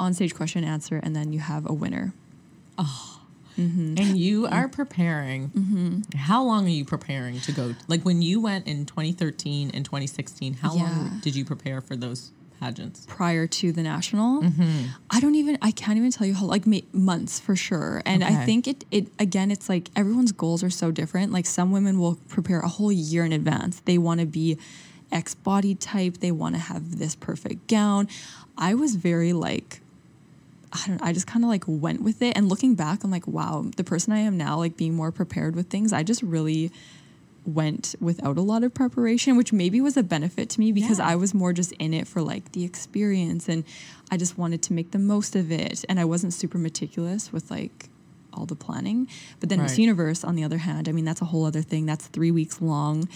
[0.00, 2.12] On stage question and answer, and then you have a winner.
[2.76, 3.20] Oh,
[3.56, 5.50] And you are preparing.
[5.50, 6.16] Mm-hmm.
[6.18, 7.76] How long are you preparing to go?
[7.86, 10.82] Like when you went in 2013 and 2016, how Yeah.
[10.82, 13.06] long did you prepare for those pageants?
[13.08, 14.42] prior to the national.
[14.42, 14.84] Mm-hmm.
[15.10, 18.02] I don't even I can't even tell you how like months for sure.
[18.04, 21.32] And I think it it again it's like everyone's goals are so different.
[21.32, 23.80] Like some women will prepare a whole year in advance.
[23.80, 24.58] They want to be
[25.10, 28.08] X body type, they want to have this perfect gown.
[28.56, 29.80] I was very like
[30.72, 33.26] I don't I just kind of like went with it and looking back I'm like
[33.26, 36.70] wow, the person I am now like being more prepared with things, I just really
[37.46, 41.08] went without a lot of preparation, which maybe was a benefit to me because Yeah.
[41.08, 43.64] I was more just in it for like the experience and
[44.10, 45.84] I just wanted to make the most of it.
[45.88, 47.88] And I wasn't super meticulous with like
[48.32, 49.08] all the planning.
[49.40, 51.86] But then Miss Universe, on the other hand, I mean, that's a whole other thing.
[51.86, 53.08] That's three weeks long.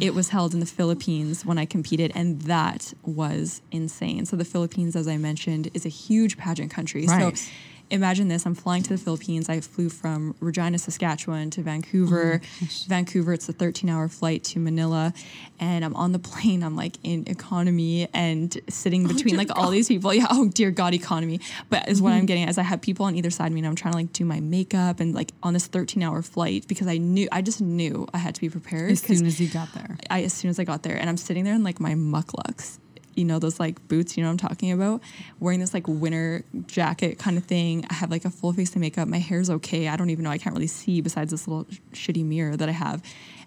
[0.00, 4.24] It was held in the Philippines when I competed, and that was insane.
[4.24, 7.06] So, the Philippines, as I mentioned, is a huge pageant country.
[7.06, 7.36] Right.
[7.36, 7.44] So,
[7.92, 9.48] imagine this i'm flying to the philippines.
[9.48, 12.40] I flew from regina saskatchewan to vancouver.
[12.42, 15.12] Oh vancouver it's a 13 hour flight to manila.
[15.60, 19.70] And i'm on the plane i'm like in economy and sitting oh between like all
[19.70, 20.12] these people.
[20.22, 21.40] Yeah oh dear god economy.
[21.70, 22.26] But is what i'm mm-hmm.
[22.26, 23.98] getting at, is i have people on either side of me and i'm trying to
[23.98, 27.40] like do my makeup and like on this 13 hour flight because i knew i
[27.40, 29.98] just knew i had to be prepared As soon as you got there.
[30.10, 32.78] I as soon as I got there, and I'm sitting there in like my mukluks,
[33.14, 35.02] you know those like boots, you know what I'm talking about,
[35.40, 37.86] wearing this like winter jacket kind of thing.
[37.90, 39.08] I have like a full face of makeup.
[39.08, 39.88] My hair's okay.
[39.88, 40.30] I don't even know.
[40.30, 43.02] I can't really see besides this little sh- shitty mirror that I have.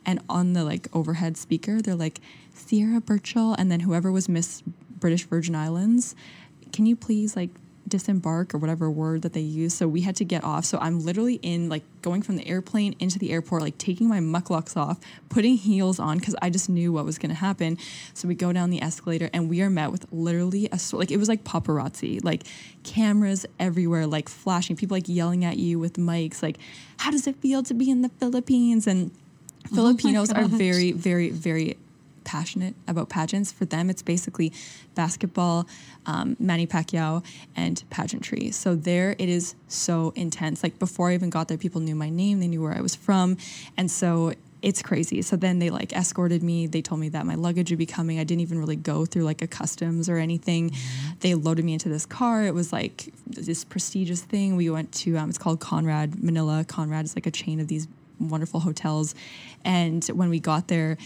[0.06, 2.22] And on the like overhead speaker, they're like
[2.54, 4.62] Siera Bearchell, and then whoever was Miss
[5.00, 6.16] British Virgin Islands,
[6.72, 7.50] can you please like
[7.88, 9.74] disembark or whatever word that they use.
[9.74, 10.66] So we had to get off.
[10.66, 14.20] So I'm literally in like going from the airplane into the airport, like taking my
[14.20, 17.78] mukluks off, putting heels on because I just knew what was going to happen.
[18.14, 21.18] So we go down the escalator and we are met with literally a like it
[21.18, 22.44] was like paparazzi, like
[22.84, 26.58] cameras everywhere, like flashing, people like yelling at you with mics, like
[26.98, 29.12] how does it feel to be in the Philippines and
[29.72, 31.78] oh Filipinos are very, very, very
[32.26, 33.52] passionate about pageants.
[33.52, 34.52] For them, it's basically
[34.96, 35.68] basketball,
[36.06, 37.24] um, Manny Pacquiao,
[37.56, 38.52] and pageantry.
[38.52, 40.64] So there, it is so intense.
[40.64, 42.96] Like before I even got there, people knew my name, they knew where I was
[42.96, 43.38] from,
[43.78, 44.34] and so
[44.66, 45.22] it's crazy.
[45.22, 46.66] So then they like escorted me.
[46.66, 48.20] They told me that my luggage would be coming.
[48.20, 50.72] I didn't even really go through like a customs or anything.
[51.20, 52.44] They loaded me into this car.
[52.44, 54.56] It was like this prestigious thing.
[54.56, 56.66] We went to um, it's called Conrad Manila.
[56.68, 57.88] Conrad is like a chain of these
[58.20, 59.16] wonderful hotels.
[59.64, 60.98] And when we got there,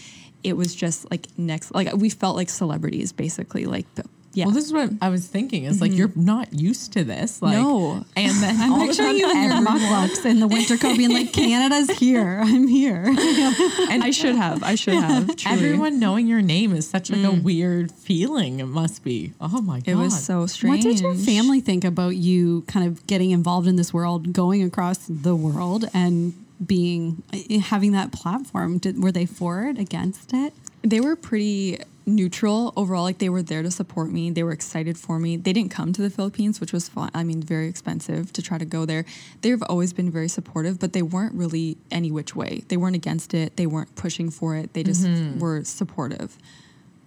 [0.42, 3.66] it was just like next like we felt like celebrities basically.
[3.66, 3.86] Like
[4.32, 4.44] yeah.
[4.44, 5.64] Well, this is what I was thinking.
[5.64, 5.98] Is like mm-hmm.
[5.98, 7.42] you're not used to this.
[7.42, 8.04] Like, No.
[8.14, 10.96] And then I'm all of picturing you in your everyone- mukluks in the winter coat
[10.96, 12.40] being like, Canada's here.
[12.40, 13.04] I'm here.
[13.90, 14.62] and I should have.
[14.62, 15.36] I should have.
[15.36, 15.56] Truly.
[15.56, 17.42] everyone knowing your name is such like a mm.
[17.42, 18.60] weird feeling.
[18.60, 19.32] It must be.
[19.40, 19.88] Oh my god!
[19.88, 20.84] It was so strange.
[20.84, 24.62] What did your family think about you kind of getting involved in this world, going
[24.62, 28.78] across the world and being eh, having that platform?
[28.78, 30.52] Did, were they for it, against it?
[30.82, 33.02] They were pretty neutral overall.
[33.02, 34.30] Like they were there to support me.
[34.30, 35.36] They were excited for me.
[35.36, 37.10] They didn't come to the Philippines, which was fun.
[37.14, 39.04] I mean, very expensive to try to go there.
[39.42, 42.64] They've always been very supportive, but they weren't really any which way.
[42.68, 43.56] They weren't against it.
[43.56, 44.72] They weren't pushing for it.
[44.74, 45.38] They just mm-hmm.
[45.38, 46.36] were supportive.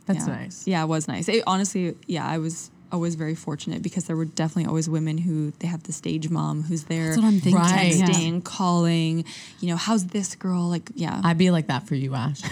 [0.06, 0.36] That's yeah.
[0.36, 0.68] nice.
[0.68, 1.30] Yeah, it was nice.
[1.30, 5.52] It, honestly, yeah, I was always very fortunate because there were definitely always women who
[5.60, 7.62] they have the stage mom who's there That's what I'm thinking.
[7.62, 7.96] Right.
[7.96, 8.06] Yeah.
[8.06, 9.26] texting, calling,
[9.60, 10.70] you know, how's this girl?
[10.70, 11.20] Like, yeah.
[11.24, 12.42] I'd be like that for you, Ash.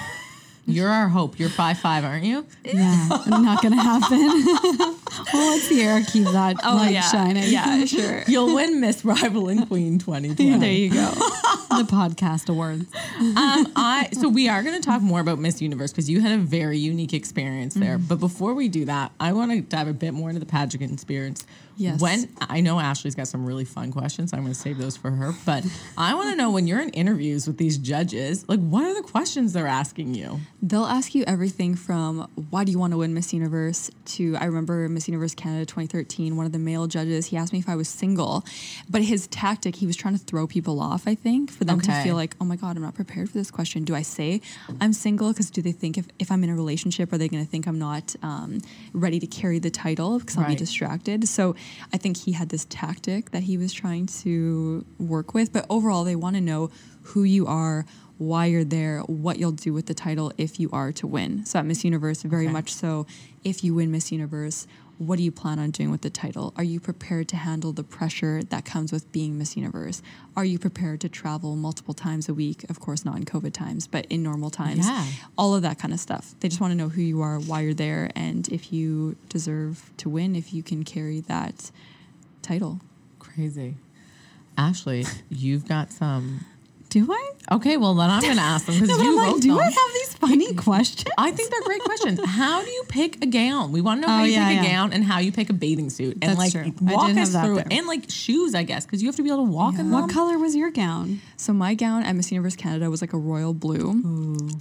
[0.65, 1.39] You're our hope.
[1.39, 2.45] You're five five, aren't you?
[2.63, 4.19] Yeah, not gonna happen.
[5.33, 7.43] well, let's see Eric keep that light shining.
[7.43, 8.23] Oh, Yeah, sure.
[8.27, 10.59] You'll win Miss Rival and Queen 2020.
[10.59, 11.11] there you go.
[11.71, 12.85] the podcast awards.
[13.19, 16.31] um, I so we are going to talk more about Miss Universe because you had
[16.33, 17.97] a very unique experience there.
[17.97, 18.07] Mm-hmm.
[18.07, 20.91] But before we do that, I want to dive a bit more into the pageant
[20.91, 21.45] experience.
[21.77, 21.99] Yes.
[21.99, 25.09] When I know Ashley's got some really fun questions, I'm going to save those for
[25.11, 25.33] her.
[25.45, 25.65] But
[25.97, 29.01] I want to know when you're in interviews with these judges, like what are the
[29.07, 30.39] questions they're asking you?
[30.61, 34.45] They'll ask you everything from why do you want to win Miss Universe to I
[34.45, 37.75] remember Miss Universe Canada 2013, one of the male judges, he asked me if I
[37.75, 38.45] was single.
[38.89, 41.87] But his tactic, he was trying to throw people off, I think, for them Okay.
[41.93, 43.83] to feel like, oh my God, I'm not prepared for this question.
[43.85, 44.41] Do I say
[44.79, 45.29] I'm single?
[45.31, 47.65] Because do they think if, if I'm in a relationship, are they going to think
[47.67, 48.59] I'm not um,
[48.93, 51.27] ready to carry the title because I'll be distracted?
[51.27, 51.55] So
[51.93, 55.51] I think he had this tactic that he was trying to work with.
[55.53, 56.69] But overall, they want to know
[57.03, 57.85] who you are,
[58.17, 61.45] why you're there, what you'll do with the title if you are to win.
[61.45, 62.53] So at Miss Universe, very Okay.
[62.53, 63.07] much so,
[63.43, 64.67] if you win Miss Universe,
[65.01, 66.53] what do you plan on doing with the title?
[66.57, 70.03] Are you prepared to handle the pressure that comes with being Miss Universe?
[70.37, 72.69] Are you prepared to travel multiple times a week?
[72.69, 74.85] Of course, not in COVID times, but in normal times.
[74.87, 75.07] Yeah.
[75.39, 76.35] All of that kind of stuff.
[76.39, 79.89] They just want to know who you are, why you're there, and if you deserve
[79.97, 81.71] to win, if you can carry that
[82.43, 82.79] title.
[83.17, 83.77] Crazy.
[84.55, 86.45] Ashley, you've got some.
[86.89, 87.31] Do I?
[87.53, 89.47] Okay, well then I'm going to ask them because No, you I'm like, wrote do
[89.47, 89.59] them.
[89.59, 91.11] I have these funny question.
[91.17, 92.19] I think they're great questions.
[92.25, 93.71] How do you pick a gown?
[93.71, 95.49] We want to know how Oh, you yeah, pick a gown and how you pick
[95.49, 96.73] a bathing suit, and That's like true.
[96.87, 99.23] I walk us that through it, and like shoes, I guess, because you have to
[99.23, 99.91] be able to walk in them.
[99.91, 101.19] What color was your gown?
[101.37, 103.93] So my gown at Miss Universe Canada was like a royal blue.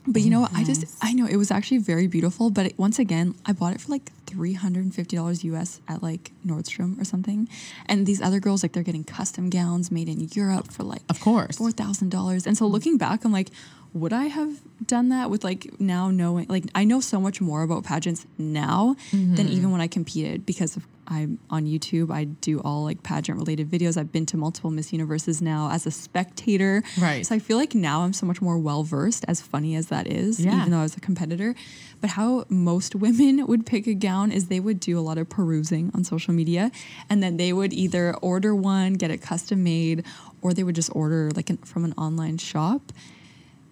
[0.07, 0.53] But you know what?
[0.55, 2.51] I oh, just I know it was actually very beautiful.
[2.51, 5.81] But it, once again, I bought it for like three hundred and fifty dollars US
[5.89, 7.49] at like Nordstrom or something.
[7.87, 11.21] And these other girls like they're getting custom gowns made in Europe for like Of
[11.21, 11.57] course.
[11.59, 12.47] four thousand dollars.
[12.47, 13.51] And so looking back, I'm like,
[13.93, 17.63] would I have done that with like now knowing like I know so much more
[17.63, 19.49] about pageants now than mm-hmm.
[19.49, 22.13] even when I competed because of I'm on YouTube.
[22.13, 23.97] I do all like pageant related videos.
[23.97, 26.85] I've been to multiple Miss Universes now as a spectator.
[27.01, 27.27] Right.
[27.27, 30.07] So I feel like now I'm so much more well versed, as funny as that
[30.07, 30.57] is, Yeah.
[30.61, 31.57] even though I was a competitor.
[32.01, 35.29] But how most women would pick a gown is they would do a lot of
[35.29, 36.71] perusing on social media
[37.11, 40.05] and then they would either order one, get it custom made,
[40.43, 42.93] or they would just order like an, from an online shop.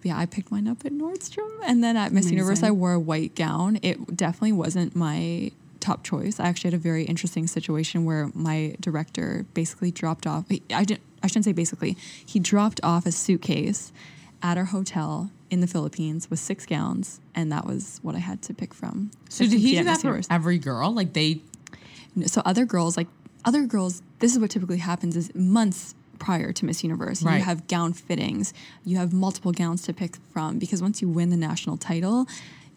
[0.03, 1.49] Yeah, I picked mine up at Nordstrom.
[1.63, 3.79] And then at Miss Universe, I wore a white gown.
[3.81, 6.39] It definitely wasn't my top choice.
[6.39, 10.45] I actually had a very interesting situation where my director basically dropped off.
[10.73, 11.01] I didn't.
[11.21, 11.97] I shouldn't say basically.
[12.25, 13.91] He dropped off a suitcase
[14.41, 18.41] at our hotel in the Philippines with six gowns, and that was what I had
[18.43, 19.11] to pick from.
[19.29, 20.93] So did he do that for every girl?
[20.93, 21.41] Like they
[22.25, 23.07] So other girls, like
[23.45, 27.37] other girls, this is what typically happens: is months prior to Miss Universe, Right.
[27.37, 28.53] you have gown fittings,
[28.85, 32.27] you have multiple gowns to pick from because once you win the national title.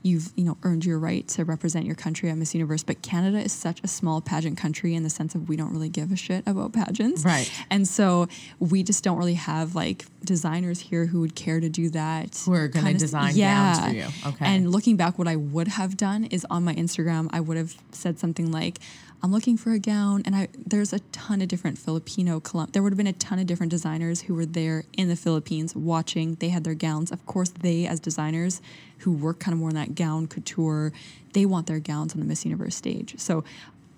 [0.05, 3.39] You've you know earned your right to represent your country at Miss Universe, but Canada
[3.39, 6.17] is such a small pageant country in the sense of we don't really give a
[6.17, 7.49] shit about pageants, Right.
[7.71, 8.27] And so
[8.59, 12.37] we just don't really have like designers here who would care to do that.
[12.45, 14.07] Who are kind of- design gowns for you.
[14.27, 14.45] Okay.
[14.45, 17.77] And looking back, what I would have done is on my Instagram, I would have
[17.93, 18.81] said something like,
[19.23, 20.23] I'm looking for a gown.
[20.25, 23.39] And I there's a ton of different Filipino, Colum- there would have been a ton
[23.39, 26.35] of different designers who were there in the Philippines watching.
[26.35, 27.13] They had their gowns.
[27.13, 28.61] Of course, they, as designers
[28.99, 30.93] who work kind of more in that gown couture,
[31.33, 33.15] they want their gowns on the Miss Universe stage.
[33.19, 33.45] So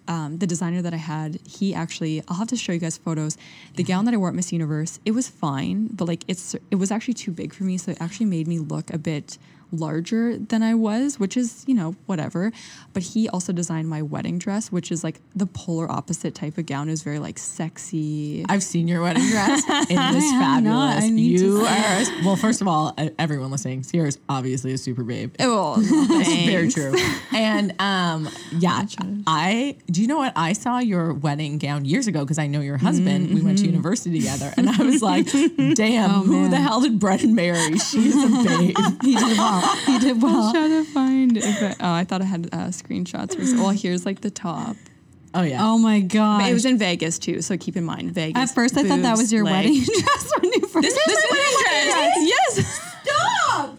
[0.06, 3.38] um, the designer that I had, he actually, I'll have to show you guys photos.
[3.76, 6.76] The gown that I wore at Miss Universe, it was fine, but like it's, it
[6.76, 7.78] was actually too big for me.
[7.78, 9.38] So it actually made me look a bit
[9.76, 12.52] larger than I was, which is, you know, whatever.
[12.92, 16.66] But he also designed my wedding dress, which is like the polar opposite type of
[16.66, 16.88] gown.
[16.88, 18.44] It was very like sexy.
[18.48, 19.62] I've seen your wedding dress.
[19.68, 20.62] It is fabulous.
[20.64, 21.02] not.
[21.02, 22.36] I need to you are well.
[22.36, 25.34] First of all, everyone listening, Siera's obviously a super babe.
[25.40, 26.94] Oh, It's very true.
[27.34, 28.84] And um, yeah,
[29.26, 30.32] I do you know what?
[30.36, 33.34] I saw your wedding gown years ago because I know your husband.
[33.34, 35.26] We went to university together, and I was like,
[35.74, 36.50] "Damn, Oh, who man.
[36.50, 37.78] the hell did Brennan marry?
[37.78, 39.62] She's a babe." He did well.
[39.86, 40.44] he did well.
[40.44, 41.36] I'll try to find.
[41.36, 43.36] If I, oh, I thought I had uh, screenshots.
[43.54, 44.76] Well, here's like the top.
[45.34, 45.58] Oh yeah.
[45.60, 46.48] Oh my god.
[46.48, 48.50] It was in Vegas too, so keep in mind Vegas.
[48.50, 50.86] At first, boobs, I thought that was your wedding dress when you first.
[50.86, 51.92] This, this is my wedding dress.
[51.92, 52.28] dress.
[52.56, 52.80] Yes.
[53.02, 53.78] Stop.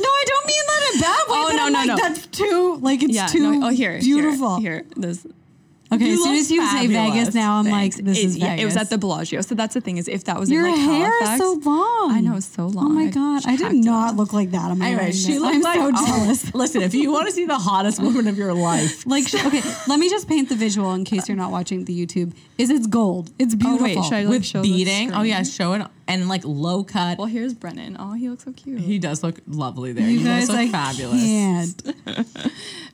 [0.00, 1.36] No, I don't mean that in a bad way.
[1.36, 1.96] Oh no, no, like, no.
[1.96, 4.58] That's too like it's yeah, too no, oh, here, beautiful.
[4.58, 5.26] Here, here, this
[5.92, 7.14] Okay, as soon as you say fabulous.
[7.14, 8.62] Vegas, now I'm like, this it, is yeah, Vegas.
[8.62, 9.40] it was at the Bellagio.
[9.42, 11.70] So that's the thing is, if that was Your in like hair Halifax, is so
[11.70, 12.10] long.
[12.12, 12.86] I know it's so long.
[12.86, 14.16] Oh my god, I did not up.
[14.16, 15.38] look like that on my Anyway, she day.
[15.38, 16.54] looked I'm like so oh, jealous.
[16.54, 19.98] listen, if you want to see the hottest woman of your life, Like, okay, let
[19.98, 22.34] me just paint the visual in case you're not watching the YouTube.
[22.56, 23.30] Is it's gold?
[23.38, 23.84] It's oh, beautiful.
[23.84, 24.02] Oh beautiful.
[24.02, 25.12] wait, should I like with show the beading.
[25.12, 27.18] Oh yeah, show it and like low cut.
[27.18, 27.96] Well, here's Brennan.
[27.98, 28.80] Oh, he looks so cute.
[28.80, 30.06] he does look lovely there.
[30.06, 31.22] you You, guys, look I fabulous.
[31.22, 31.82] can't.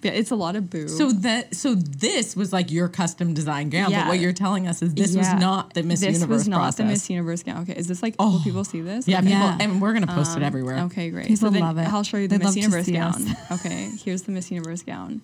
[0.03, 0.89] yeah, it's a lot of boo.
[0.89, 4.03] So that so this was like your custom design gown, Yeah.
[4.05, 5.19] but what you're telling us is this Yeah.
[5.33, 6.77] was not the Miss this Universe was not process.
[6.77, 7.63] the Miss Universe gown.
[7.63, 8.33] Okay, is this like Oh.
[8.33, 9.07] will people see this?
[9.07, 9.29] Yeah, Okay.
[9.29, 10.79] people, and we're gonna post it um, everywhere.
[10.85, 11.27] Okay, great.
[11.29, 11.89] People so love it.
[11.93, 13.37] I'll show you the They'd Miss Universe gown.
[13.53, 15.21] okay, here's the Miss Universe gown.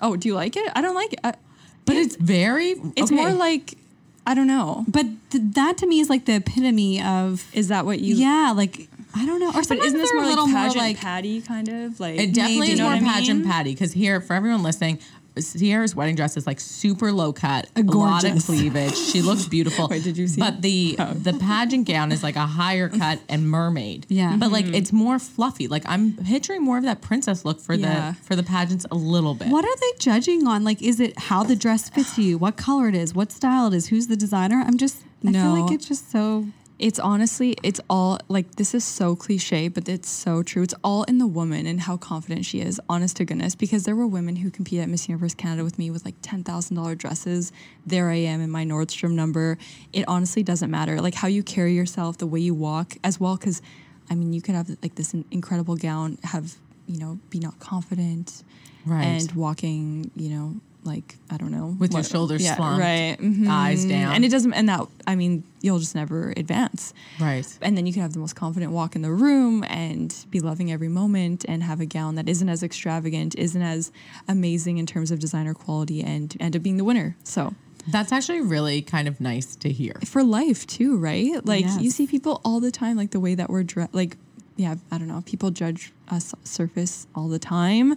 [0.00, 0.70] Oh, do you like it?
[0.74, 1.20] I don't like it.
[1.22, 1.34] I,
[1.84, 2.74] But it's very.
[2.96, 3.16] it's okay.
[3.16, 3.74] more like
[4.26, 4.84] I don't know.
[4.86, 8.14] But th- that to me is like the epitome of Is that what you?
[8.14, 9.48] yeah, like I don't know.
[9.48, 11.98] Or But sometimes isn't this more a little like more pageant like patty kind of
[11.98, 12.18] like?
[12.20, 12.72] It definitely Maybe.
[12.74, 13.48] is more what I pageant mean?
[13.50, 14.98] patty because here, for everyone listening,
[15.36, 18.96] Siera's wedding dress is like super low cut, a lot of cleavage.
[18.96, 19.88] She looks beautiful.
[19.90, 21.12] Wait, did you see But the Oh.
[21.14, 24.06] the pageant gown is like a higher cut and mermaid.
[24.08, 24.36] Yeah.
[24.38, 24.74] but like Mm-hmm.
[24.74, 25.68] it's more fluffy.
[25.68, 28.12] Like I'm picturing more of that princess look for Yeah.
[28.12, 29.48] the for the pageants a little bit.
[29.48, 30.64] What are they judging on?
[30.64, 33.74] Like, is it how the dress fits you, what color it is, what style it
[33.76, 34.62] is, who's the designer?
[34.66, 36.46] I'm just, I feel like it's just so.
[36.80, 40.62] It's honestly, it's all like this is so cliche, but it's so true.
[40.62, 43.54] It's all in the woman and how confident she is, honest to goodness.
[43.54, 46.42] Because there were women who competed at Miss Universe Canada with me with like ten
[46.42, 47.52] thousand dollar dresses.
[47.84, 49.58] There I am in my Nordstrom number.
[49.92, 53.36] It honestly doesn't matter, like how you carry yourself, the way you walk as well.
[53.36, 53.60] Because,
[54.08, 56.54] I mean, you could have like this incredible gown, have
[56.86, 58.42] you know, be not confident,
[58.86, 59.04] Right.
[59.04, 63.48] and walking, you know, like I don't know, With your shoulders yeah, slumped, right, mhm.
[63.48, 64.14] eyes down.
[64.14, 64.52] and it doesn't.
[64.54, 67.46] And that, I mean, you'll just never advance right.
[67.60, 70.72] and then you can have the most confident walk in the room and be loving
[70.72, 73.92] every moment and have a gown that isn't as extravagant isn't as
[74.26, 77.52] amazing in terms of designer quality and end up being the winner so
[77.88, 80.00] That's actually really kind of nice to hear.
[80.06, 83.50] for life too right like you see people all the time like the way that
[83.50, 84.16] we're dressed like
[84.56, 87.94] yeah i don't know people judge us surface all the time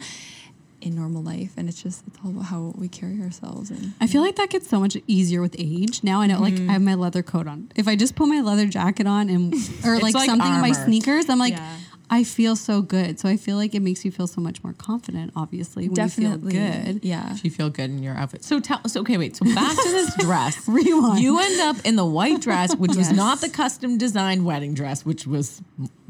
[0.84, 4.08] in normal life and it's just it's all about how we carry ourselves and I
[4.08, 6.04] feel like that gets so much easier with age.
[6.04, 6.70] Now I know, like, mm-hmm.
[6.70, 7.72] I have my leather coat on.
[7.76, 9.54] If I just put my leather jacket on and,
[9.86, 11.78] or like, like something in my sneakers, I'm like, Yeah.
[12.10, 13.20] I feel so good.
[13.20, 16.54] So I feel like it makes you feel so much more confident, obviously, when definitely
[16.54, 17.06] you feel good.
[17.06, 18.44] yeah if You feel good in your outfit.
[18.44, 19.36] So tell so okay, wait.
[19.36, 20.68] So back to this dress.
[20.68, 21.22] Rewind.
[21.22, 25.06] You end up in the white dress, which was not the custom designed wedding dress,
[25.06, 25.62] which was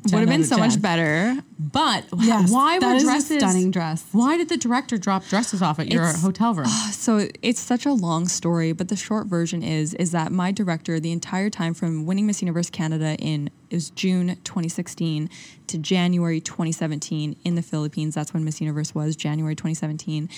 [0.05, 4.03] would have been so much better But Yes, why were dresses stunning dress.
[4.11, 6.65] Why did the director drop dresses off at your It's- hotel room?
[6.67, 10.51] Ah, so it's such a long story, but the short version is is that my
[10.51, 15.29] director the entire time from winning Miss Universe Canada in it was June 2016
[15.67, 18.13] to January 2017 in the Philippines.
[18.13, 20.29] That's when Miss Universe was January 2017.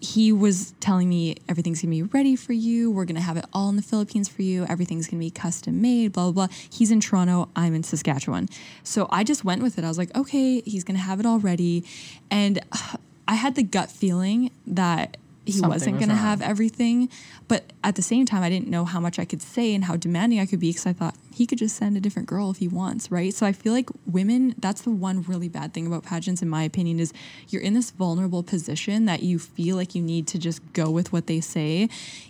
[0.00, 2.90] He was telling me everything's gonna be ready for you.
[2.90, 4.64] We're gonna have it all in the Philippines for you.
[4.66, 6.12] Everything's gonna be custom made.
[6.12, 6.56] Blah blah blah.
[6.70, 7.50] He's in Toronto.
[7.54, 8.48] I'm in Saskatchewan.
[8.82, 9.84] So I just went with it.
[9.84, 11.84] I was like, okay, he's gonna have it all ready,
[12.30, 12.60] and
[13.28, 15.16] I had the gut feeling that
[15.46, 17.08] he Something wasn't going to have everything.
[17.48, 19.96] But at the same time, I didn't know how much I could say and how
[19.96, 22.58] demanding I could be because I thought he could just send a different girl if
[22.58, 23.32] he wants, right?
[23.32, 26.62] So I feel like women, that's the one really bad thing about pageants, in my
[26.62, 27.12] opinion, is
[27.48, 31.12] you're in this vulnerable position that you feel like you need to just go with
[31.12, 31.88] what they say,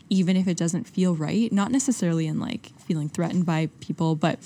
[0.09, 1.53] even if it doesn't feel right.
[1.53, 4.39] Not necessarily in like feeling threatened by people, but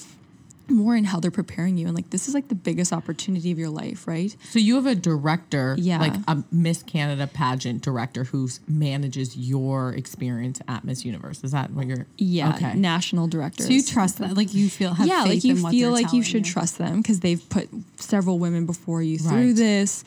[0.68, 1.86] more in how they're preparing you.
[1.86, 4.34] And like, this is like the biggest opportunity of your life, right?
[4.50, 5.98] So you have a director, Yeah.
[6.00, 11.42] like a Miss Canada pageant director who manages your experience at Miss Universe.
[11.44, 12.06] Is that what you're?
[12.18, 12.74] Yeah, Okay.
[12.74, 16.12] national director So you trust that, like you feel have yeah, like you feel like
[16.12, 19.56] you should trust them because they've put several women before you through Right.
[19.56, 20.04] this.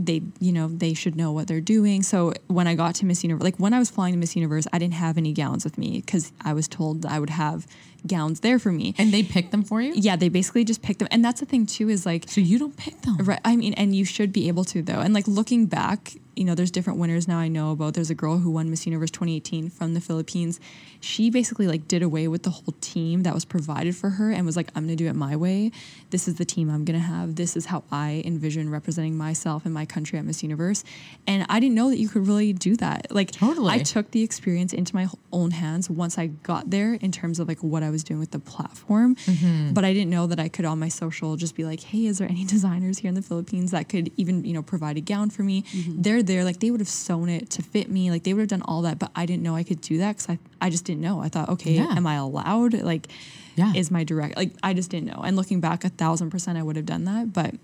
[0.00, 2.02] They, you know, they should know what they're doing.
[2.04, 4.66] So when I got to Miss Universe, like when I was flying to Miss Universe,
[4.72, 7.66] I didn't have any gowns with me because I was told I would have
[8.06, 8.94] gowns there for me.
[8.98, 9.92] And they pick them for you.
[9.94, 12.58] yeah, they basically just picked them, and that's the thing too is like So you
[12.58, 13.16] don't pick them.
[13.18, 13.40] Right.
[13.44, 15.00] I mean, and you should be able to though.
[15.00, 17.94] And like looking back, you know, there's different winners now I know about.
[17.94, 20.60] There's a girl who won Miss Universe 2018 from the Philippines.
[21.00, 24.46] She basically like did away with the whole team that was provided for her and
[24.46, 25.72] was like, I'm gonna do it my way.
[26.10, 27.34] This is the team I'm gonna have.
[27.34, 30.84] This is how I envision representing myself and my country at Miss Universe.
[31.26, 33.08] And I didn't know that you could really do that.
[33.10, 33.74] Like Totally.
[33.74, 37.48] I took the experience into my own hands once I got there in terms of
[37.48, 39.14] like what I was doing with the platform.
[39.16, 39.72] Mm-hmm.
[39.72, 42.18] But I didn't know that I could on my social just be like, hey, is
[42.18, 45.30] there any designers here in the Philippines that could even, you know, provide a gown
[45.30, 45.62] for me?
[45.62, 46.02] Mm-hmm.
[46.02, 46.44] They're there.
[46.44, 48.10] Like they would have sewn it to fit me.
[48.10, 48.98] Like they would have done all that.
[48.98, 51.20] But I didn't know I could do that because I, I just didn't know.
[51.20, 51.94] I thought, okay, Yeah.
[51.96, 52.74] am I allowed?
[52.74, 53.08] Like,
[53.56, 53.72] Yeah.
[53.74, 55.22] is my direct, like, I just didn't know.
[55.24, 57.32] And looking back, a thousand percent I would have done that.
[57.32, 57.54] But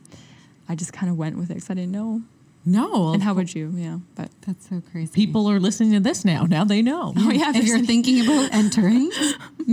[0.68, 2.22] I just kind of went with it because I didn't know.
[2.67, 3.12] No.
[3.12, 3.73] And how would you?
[3.77, 5.12] Yeah, but That's so crazy.
[5.12, 6.45] people are listening to this now.
[6.45, 7.12] Now they know.
[7.17, 9.11] oh yeah, if you're thinking about entering,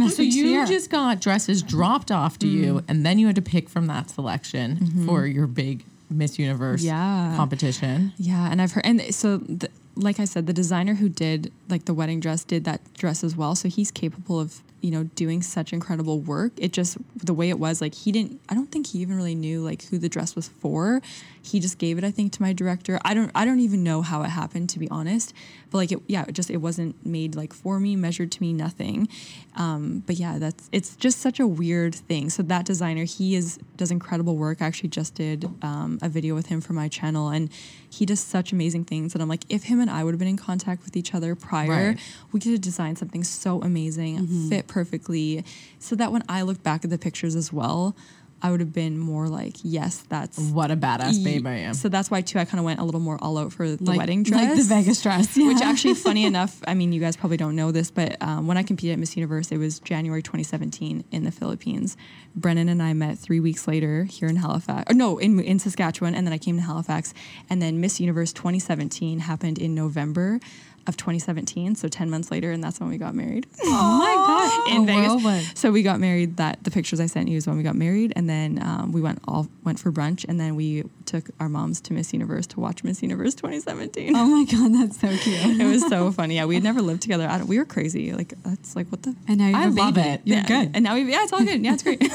[0.10, 0.68] So you Siera.
[0.68, 2.86] just got dresses dropped off to you, mm-hmm.
[2.89, 5.06] and then you had to pick from that selection mm-hmm.
[5.06, 7.34] for your big Miss Universe Yeah.
[7.38, 8.14] competition.
[8.18, 11.86] Yeah, and I've heard, and so the, like I said, the designer who did like
[11.86, 13.56] the wedding dress did that dress as well.
[13.56, 16.52] So he's capable of you know doing such incredible work.
[16.58, 18.39] It just the way it was, like he didn't.
[18.50, 21.02] I don't think he even really knew like who the dress was for.
[21.44, 23.00] He just gave it, I think, to my director.
[23.04, 23.32] I don't.
[23.34, 25.34] I don't even know how it happened to be honest.
[25.72, 28.54] But like, it, yeah, it just it wasn't made like for me, measured to me,
[28.54, 29.08] nothing.
[29.56, 32.30] Um, but yeah, that's it's just such a weird thing.
[32.30, 34.62] So that designer, he is does incredible work.
[34.62, 37.50] I actually just did um, a video with him for my channel, and
[37.89, 39.14] he does such amazing things.
[39.16, 41.36] And I'm like, if him and I would have been in contact with each other
[41.36, 42.00] prior, Right.
[42.32, 45.44] we could have designed something so amazing, fit perfectly,
[45.80, 47.96] so that when I look back at the pictures as well,
[48.42, 50.38] I would have been more like, yes, that's.
[50.39, 51.74] What a badass babe I am.
[51.74, 52.39] So that's why too.
[52.39, 54.58] I kind of went a little more all out for the like, wedding dress, like
[54.58, 55.38] the Vegas dress.
[55.42, 55.48] Yeah.
[55.48, 58.58] which actually funny enough i mean you guys probably don't know this but um, when
[58.58, 61.98] i competed at miss universe it was january 2017 in the philippines
[62.36, 66.14] brennan and i met three weeks later here in halifax or no in, in saskatchewan
[66.14, 67.14] and then i came to halifax
[67.50, 70.39] and then miss universe 2017 happened in november
[70.88, 74.32] of 2017 so 10 months later and that's when we got married oh my god,
[74.69, 75.59] in a Vegas.
[75.59, 76.38] So we got married.
[76.38, 79.01] That the pictures I sent you is when we got married, and then um, we
[79.01, 82.59] went all went for brunch, and then we took our moms to Miss Universe to
[82.59, 84.15] watch Miss Universe 2017.
[84.15, 85.41] Oh my god, that's so cute.
[85.61, 86.36] It was so funny.
[86.36, 87.27] Yeah, we had never lived together.
[87.27, 88.13] I don't, we were crazy.
[88.13, 89.15] Like that's like what the.
[89.27, 90.09] And now you I love baby.
[90.09, 90.21] it.
[90.23, 90.47] You're yeah.
[90.47, 90.71] good.
[90.73, 91.63] And now we yeah, it's all good.
[91.63, 92.01] Yeah, it's great.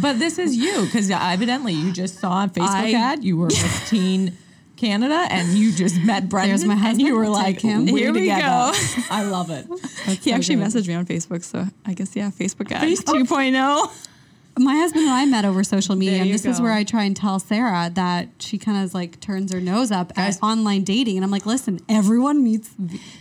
[0.00, 3.24] But this is you because evidently you just saw a Facebook I- ad.
[3.24, 4.38] You were Miss Teen
[4.78, 6.50] Canada and you just met Brennan.
[6.50, 7.06] There's my And husband.
[7.06, 7.86] you were Take like, him.
[7.86, 9.02] "We're Here we together." go.
[9.10, 9.66] I love it.
[10.22, 10.64] he so actually good.
[10.66, 13.26] messaged me on Facebook, so I guess yeah, Facebook ad Facebook.
[13.26, 14.07] 2.0.
[14.58, 17.04] My husband and I met over social media, and you this is where I try
[17.04, 20.84] and tell Sarah that she kind of like turns her nose up Guys- at online
[20.84, 22.70] dating, and I'm like, listen, everyone meets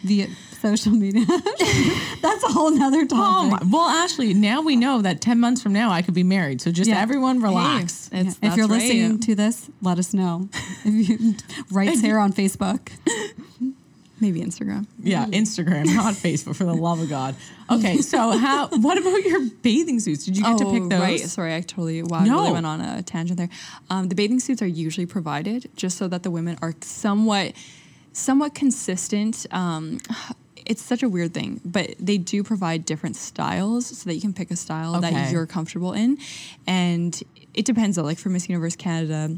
[0.03, 0.27] via
[0.61, 1.25] social media.
[2.21, 3.05] That's a whole nother Oh
[3.49, 3.51] topic.
[3.67, 3.77] my.
[3.77, 6.61] Well, Ashley, now we know that 10 months from now I could be married.
[6.61, 6.99] So just Yeah.
[6.99, 8.09] everyone relax.
[8.11, 8.49] Hey, it's- Yeah.
[8.51, 8.81] If you're right.
[8.81, 10.49] listening to this, let us know.
[10.85, 11.35] If you
[11.71, 12.89] write Sarah on Facebook.
[14.19, 14.87] Maybe Instagram.
[15.01, 17.35] Yeah, Instagram, not Facebook, for the love of God.
[17.69, 18.67] Okay, so how?
[18.69, 20.25] What about your bathing suits?
[20.25, 20.93] Did you get to pick those?
[20.99, 21.19] Oh, right.
[21.19, 22.39] Sorry, I totally wow, I No.
[22.39, 23.49] really went on a tangent there.
[23.89, 27.53] Um, the bathing suits are usually provided just so that the women are somewhat,
[28.13, 29.45] somewhat consistent.
[29.51, 29.99] Um,
[30.65, 34.33] it's such a weird thing, but they do provide different styles so that you can
[34.33, 35.11] pick a style Okay.
[35.11, 36.17] that you're comfortable in,
[36.65, 37.21] and
[37.53, 38.03] it depends though.
[38.03, 39.37] Like for Miss Universe Canada.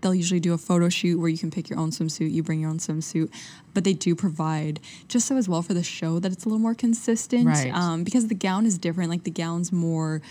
[0.00, 2.60] They'll usually do a photo shoot where you can pick your own swimsuit, you bring
[2.60, 3.30] your own swimsuit,
[3.74, 6.60] but they do provide just so as well for the show that it's a little
[6.60, 7.46] more consistent.
[7.46, 7.72] Right.
[7.72, 9.10] Um, because the gown is different.
[9.10, 10.22] Like the gown's more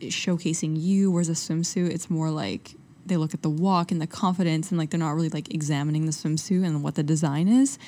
[0.00, 2.74] showcasing you, whereas a swimsuit, it's more like
[3.06, 6.06] they look at the walk and the confidence and like they're not really like examining
[6.06, 7.78] the swimsuit and what the design is.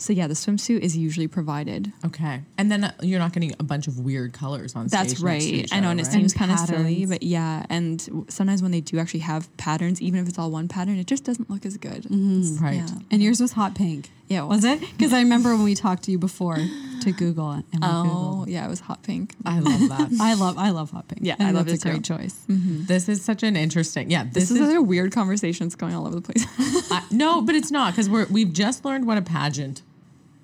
[0.00, 1.92] So yeah, the swimsuit is usually provided.
[2.06, 4.98] Okay, and then uh, you're not getting a bunch of weird colors on stage.
[4.98, 5.42] That's next to right.
[5.42, 6.12] each I know, other, and it right?
[6.12, 7.66] seems kind of silly, but yeah.
[7.68, 10.98] And w- sometimes when they do actually have patterns, even if it's all one pattern,
[10.98, 12.06] it just doesn't look as good.
[12.06, 12.76] It's- Right.
[12.76, 12.86] Yeah.
[13.10, 14.10] And yours was hot pink.
[14.28, 14.80] Yeah, Was it?
[14.80, 16.56] Because I remember when we talked to you before
[17.00, 17.64] to Google it.
[17.72, 18.50] And we Oh, Googled.
[18.52, 19.34] yeah, it was hot pink.
[19.46, 20.10] I love that.
[20.20, 21.22] I love I love hot pink.
[21.24, 22.14] Yeah, And I love that's it a great too.
[22.18, 22.36] choice.
[22.46, 24.10] this is such an interesting.
[24.10, 25.66] Yeah, This, this, is, is, a weird conversation.
[25.66, 26.44] It's going all over the place.
[26.92, 29.80] I, no, but it's not because we're we've just learned what a pageant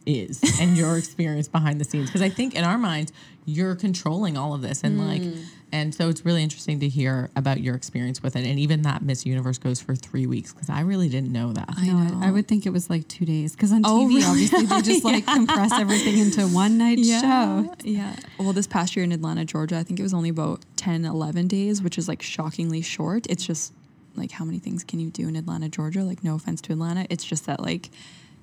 [0.06, 3.12] is and your experience behind the scenes because I think in our minds
[3.46, 5.44] you're controlling all of this and like mm.
[5.72, 9.02] and so it's really interesting to hear about your experience with it and even that
[9.02, 11.68] Miss Universe goes for three weeks because I really didn't know that.
[11.76, 12.20] I know.
[12.22, 14.24] I, I would think it was like two days because on TV, Oh, really?
[14.24, 17.74] obviously, they just like compress everything into one night show.
[17.82, 18.16] Yeah.
[18.38, 21.48] Well, this past year in Atlanta, Georgia, I think it was only about 10, 11
[21.48, 23.26] days, which is like shockingly short.
[23.28, 23.72] It's just
[24.16, 26.02] like how many things can you do in Atlanta, Georgia?
[26.02, 27.06] Like, no offense to Atlanta.
[27.10, 27.90] It's just that like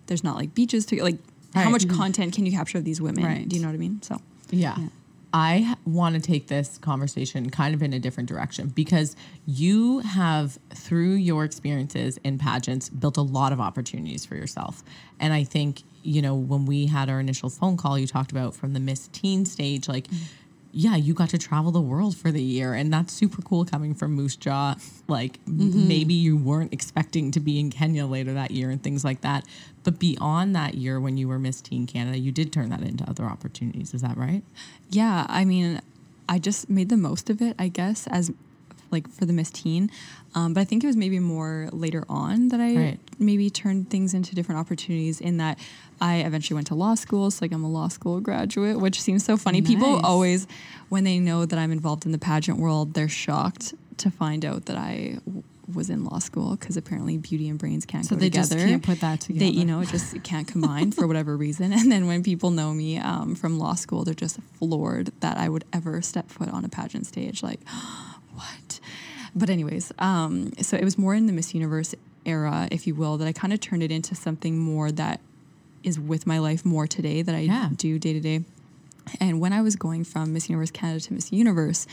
[0.07, 1.17] there's not like beaches to like
[1.53, 1.97] how much mm-hmm.
[1.97, 3.23] content can you capture of these women?
[3.23, 3.47] Right.
[3.47, 4.01] Do you know what I mean?
[4.01, 4.77] So Yeah.
[5.33, 10.59] I want to take this conversation kind of in a different direction because you have,
[10.73, 14.83] through your experiences in pageants, built a lot of opportunities for yourself.
[15.21, 18.55] And I think, you know, when we had our initial phone call, you talked about
[18.55, 20.25] from the Miss Teen stage, like, mm-hmm.
[20.73, 22.73] Yeah, you got to travel the world for the year.
[22.73, 24.75] And that's super cool coming from Moose Jaw.
[25.07, 25.87] Like, m- mm-hmm.
[25.87, 29.45] maybe you weren't expecting to be in Kenya later that year and things like that.
[29.83, 33.09] But beyond that year, when you were Miss Teen Canada, you did turn that into
[33.09, 33.93] other opportunities.
[33.93, 34.43] Is that right?
[34.89, 35.81] yeah, I mean,
[36.27, 38.31] I just made the most of it, I guess, as
[38.91, 39.89] like for the Miss Teen.
[40.33, 42.99] Um, but I think it was maybe more later on that I Right.
[43.19, 45.59] maybe turned things into different opportunities in that
[45.99, 47.29] I eventually went to law school.
[47.31, 49.61] So like I'm a law school graduate, which seems so funny.
[49.61, 50.47] People always,
[50.89, 54.65] when they know that I'm involved in the pageant world, they're shocked to find out
[54.65, 58.19] that I w- was in law school because apparently beauty and brains can't So go
[58.21, 58.55] they together.
[58.55, 59.45] just can't put that together.
[59.45, 61.71] They, you know, it just can't combine for whatever reason.
[61.71, 65.47] And then when people know me um, from law school, they're just floored that I
[65.49, 67.43] would ever step foot on a pageant stage.
[67.43, 67.59] Like,
[68.33, 68.79] what?
[69.35, 73.17] But anyways, um, so it was more in the Miss Universe era, if you will,
[73.17, 75.19] that I kind of turned it into something more that
[75.83, 77.69] is with my life more today that I Yeah.
[77.75, 78.43] do day to day.
[79.19, 81.87] And when I was going from Miss Universe Canada to Miss Universe,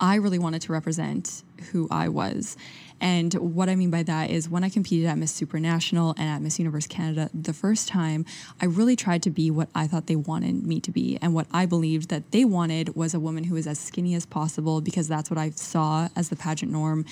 [0.00, 2.56] I really wanted to represent who I was.
[3.00, 6.42] And what I mean by that is when I competed at Miss Supranational and at
[6.42, 8.24] Miss Universe Canada the first time,
[8.60, 11.18] I really tried to be what I thought they wanted me to be.
[11.22, 14.26] And what I believed that they wanted was a woman who was as skinny as
[14.26, 17.04] possible because that's what I saw as the pageant norm.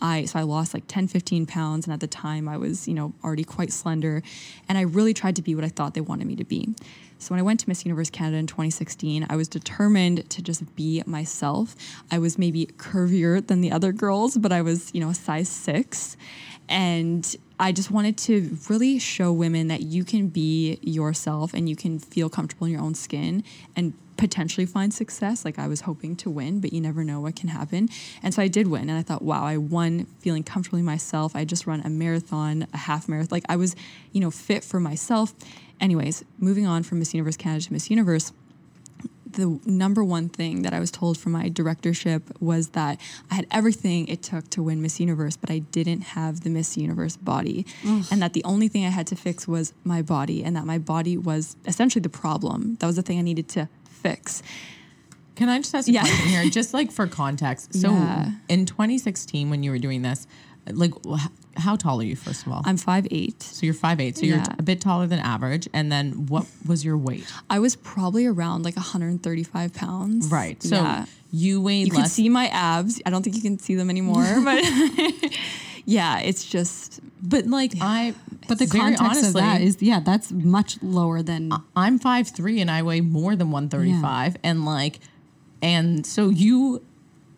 [0.00, 1.86] I so I lost like 10, 15 pounds.
[1.86, 4.22] And at the time I was, you know, already quite slender.
[4.68, 6.74] And I really tried to be what I thought they wanted me to be.
[7.20, 10.74] So when I went to Miss Universe Canada in 2016, I was determined to just
[10.74, 11.76] be myself.
[12.10, 15.48] I was maybe curvier than the other girls, but I was, you know, a size
[15.48, 16.16] six.
[16.66, 21.76] And I just wanted to really show women that you can be yourself and you
[21.76, 23.44] can feel comfortable in your own skin
[23.76, 25.44] and potentially find success.
[25.44, 27.88] Like I was hoping to win, but you never know what can happen.
[28.22, 28.88] And so I did win.
[28.88, 31.34] And I thought, wow, I won feeling comfortably myself.
[31.34, 33.28] I just run a marathon, a half marathon.
[33.30, 33.74] Like I was,
[34.12, 35.34] you know, fit for myself.
[35.80, 38.32] Anyways, moving on from Miss Universe Canada to Miss Universe,
[39.32, 43.00] the number one thing that I was told from my directorship was that
[43.30, 46.76] I had everything it took to win Miss Universe, but I didn't have the Miss
[46.76, 47.64] Universe body.
[48.10, 50.78] And that the only thing I had to fix was my body, and that my
[50.78, 52.74] body was essentially the problem.
[52.80, 54.42] That was the thing I needed to fix.
[55.36, 56.02] Can I just ask a Yeah.
[56.02, 57.72] question here, just like for context?
[57.74, 58.32] So Yeah.
[58.48, 60.26] in 2016, when you were doing this,
[60.66, 60.92] like
[61.56, 62.62] how tall are you first of all?
[62.64, 63.42] I'm five eight.
[63.42, 64.16] so you're five eight.
[64.16, 65.68] so you're a bit taller than average.
[65.72, 67.30] And then what was your weight?
[67.48, 70.28] I was probably around like 135 pounds.
[70.28, 70.62] Right.
[70.62, 71.06] So yeah.
[71.32, 72.12] you weighed you can less.
[72.12, 73.00] see my abs.
[73.04, 74.62] I don't think you can see them anymore, but
[75.84, 78.14] yeah, it's just but like I,
[78.48, 81.52] But the very context of that is yeah, that's much lower than.
[81.76, 84.36] I'm five three and I weigh more than 135.
[84.42, 85.00] And like,
[85.62, 86.82] and so you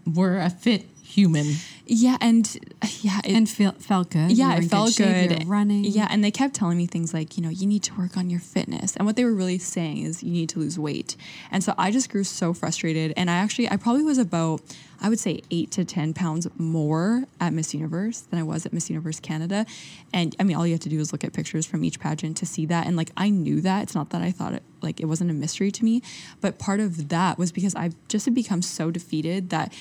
[0.06, 1.46] were a fit human.
[1.86, 4.30] Yeah, and uh, yeah, it, and feel, felt good.
[4.30, 5.44] Yeah, it felt good.
[5.44, 5.84] were running.
[5.84, 8.30] Yeah, and they kept telling me things like, you know, you need to work on
[8.30, 8.96] your fitness.
[8.96, 11.16] And what they were really saying is you need to lose weight.
[11.50, 13.12] And so I just grew so frustrated.
[13.16, 14.60] And I actually, I probably was about,
[15.00, 18.72] I would say eight to 10 pounds more at Miss Universe than I was at
[18.72, 19.66] Miss Universe Canada.
[20.14, 22.36] And I mean, all you have to do is look at pictures from each pageant
[22.38, 22.86] to see that.
[22.86, 23.82] And like, I knew that.
[23.82, 26.00] It's not that I thought it, like, it wasn't a mystery to me.
[26.40, 29.72] But part of that was because I just had become so defeated that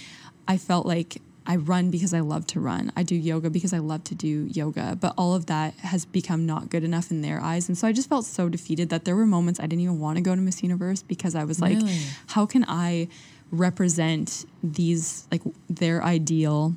[0.47, 2.91] I felt like I run because I love to run.
[2.95, 4.95] I do yoga because I love to do yoga.
[4.99, 7.67] But all of that has become not good enough in their eyes.
[7.67, 10.17] And so I just felt so defeated that there were moments I didn't even want
[10.17, 11.97] to go to Miss Universe because I was like, Really?
[12.27, 13.07] how can I
[13.51, 16.75] represent these, like their ideal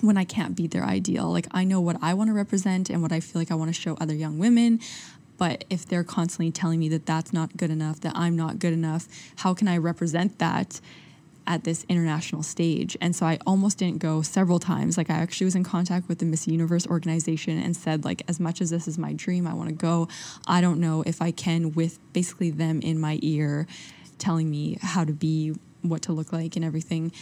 [0.00, 1.30] when I can't be their ideal?
[1.32, 3.74] Like I know what I want to represent and what I feel like I want
[3.74, 4.80] to show other young women.
[5.38, 8.72] But if they're constantly telling me that that's not good enough, that I'm not good
[8.72, 10.80] enough, how can I represent that?
[11.48, 12.96] At this international stage.
[13.00, 14.98] And so I almost didn't go several times.
[14.98, 18.38] Like I actually was in contact with the Miss Universe organization and said like as
[18.38, 20.08] much as this is my dream, I want to go.
[20.46, 23.66] I don't know if I can with basically them in my ear
[24.18, 27.12] telling me how to be, what to look like and everything,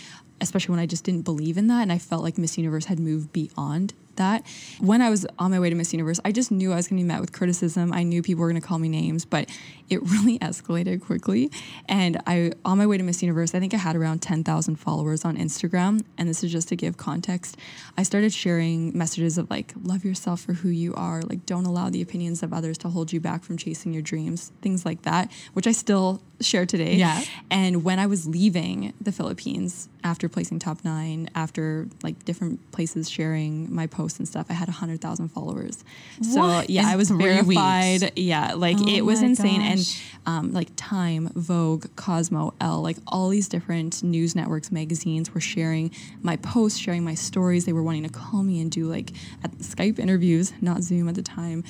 [0.41, 2.99] especially when I just didn't believe in that and I felt like Miss Universe had
[2.99, 4.47] moved beyond that.
[4.81, 6.99] When I was on my way to Miss Universe, I just knew I was going
[6.99, 7.93] to be met with criticism.
[7.93, 9.49] I knew people were going to call me names, but
[9.89, 11.51] it really escalated quickly.
[11.89, 15.25] And I, on my way to Miss Universe, I think I had around 10,000 followers
[15.25, 16.05] on Instagram.
[16.19, 17.57] And this is just to give context.
[17.97, 21.23] I started sharing messages of like, love yourself for who you are.
[21.23, 24.53] Like, don't allow the opinions of others to hold you back from chasing your dreams,
[24.63, 26.95] things like that, which I still share today.
[26.97, 27.23] Yeah.
[27.51, 33.09] And when I was leaving the Philippines after placing top nine, after like different places
[33.11, 35.83] sharing my posts and stuff, I had 100,000 followers.
[36.23, 36.71] So What?
[36.71, 38.03] yeah, In I was verified.
[38.03, 38.13] weeks?
[38.17, 39.61] Yeah, like Oh it was insane.
[39.61, 40.01] gosh.
[40.27, 45.41] And um, like Time, Vogue, Cosmo, Elle, like all these different news networks, magazines were
[45.41, 45.91] sharing
[46.23, 47.65] my posts, sharing my stories.
[47.65, 49.11] They were wanting to call me and do like
[49.43, 51.65] at Skype interviews, not Zoom at the time.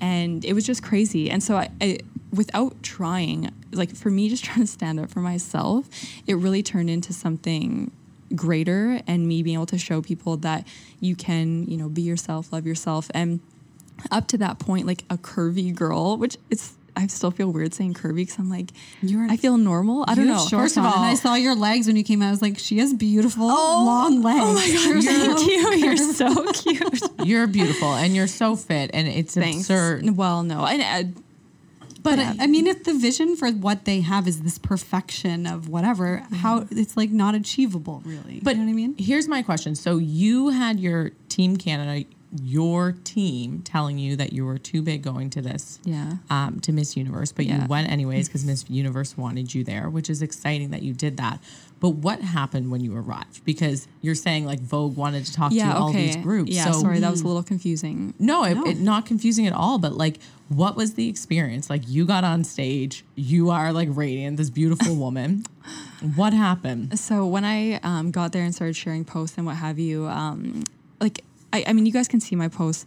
[0.00, 1.30] And it was just crazy.
[1.30, 1.98] And so I, I
[2.32, 5.88] without trying, like for me, just trying to stand up for myself,
[6.26, 7.90] it really turned into something
[8.34, 10.66] greater and me being able to show people that
[11.00, 13.10] you can, you know, be yourself, love yourself.
[13.14, 13.40] And
[14.10, 17.94] up to that point, like a curvy girl, which it's, I still feel weird saying
[17.94, 18.70] curvy because I'm like,
[19.02, 20.04] You're- I feel normal.
[20.08, 20.46] I don't You know.
[20.46, 22.28] First of all- and I saw your legs when you came out.
[22.28, 24.40] I was like, she has beautiful oh, long legs.
[24.42, 25.86] Oh my god, thank you.
[25.86, 27.02] You're so cute.
[27.24, 29.60] You're beautiful and you're so fit, and it's Thanks.
[29.60, 30.16] absurd.
[30.16, 30.82] Well, no, and
[31.16, 31.20] uh,
[32.16, 35.68] But I, I mean, if the vision for what they have is this perfection of
[35.68, 38.40] whatever, how it's like not achievable, really.
[38.42, 38.94] But you know what I mean?
[38.98, 39.74] Here's my question.
[39.74, 42.06] So you had your Team Canada,
[42.42, 46.16] your team telling you that you were too big going to this Yeah.
[46.28, 47.62] um, to Miss Universe, but Yeah.
[47.62, 51.16] you went anyways because Miss Universe wanted you there, which is exciting that you did
[51.16, 51.40] that.
[51.80, 53.44] But what happened when you arrived?
[53.44, 55.74] Because you're saying like Vogue wanted to talk to Yeah.
[55.74, 56.50] all these groups.
[56.50, 56.70] Yeah.
[56.70, 58.12] so sorry, that was a little confusing.
[58.18, 59.78] no, it, it not confusing at all.
[59.78, 60.18] But like,
[60.48, 61.68] what was the experience?
[61.68, 65.44] Like, you got on stage, you are like radiant, this beautiful woman.
[66.16, 66.98] what happened?
[66.98, 70.64] So when I um, got there and started sharing posts and what have you, um,
[71.00, 72.86] like I, I mean, you guys can see my posts.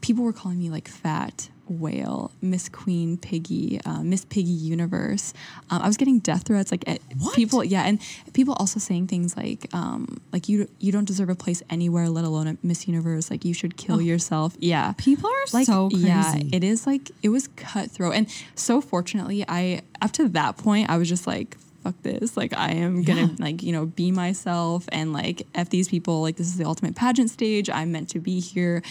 [0.00, 5.32] People were calling me like fat whale, Miss Queen Piggy, uh, Miss Piggy Universe.
[5.70, 7.34] Um, I was getting death threats, like at What?
[7.34, 8.00] people, yeah, and
[8.32, 12.24] people also saying things like, um, like you you don't deserve a place anywhere, let
[12.24, 13.30] alone at Miss Universe.
[13.30, 14.54] Like you should kill yourself.
[14.58, 16.06] Yeah, People are like so crazy.
[16.06, 20.88] yeah it is like it was cutthroat and so fortunately i up to that point
[20.90, 22.36] i was just like fuck this.
[22.36, 23.28] Like i am gonna Yeah.
[23.38, 24.86] like you know be myself.
[24.92, 27.68] And like f these people like this is the ultimate pageant stage.
[27.70, 28.82] I'm meant to be here.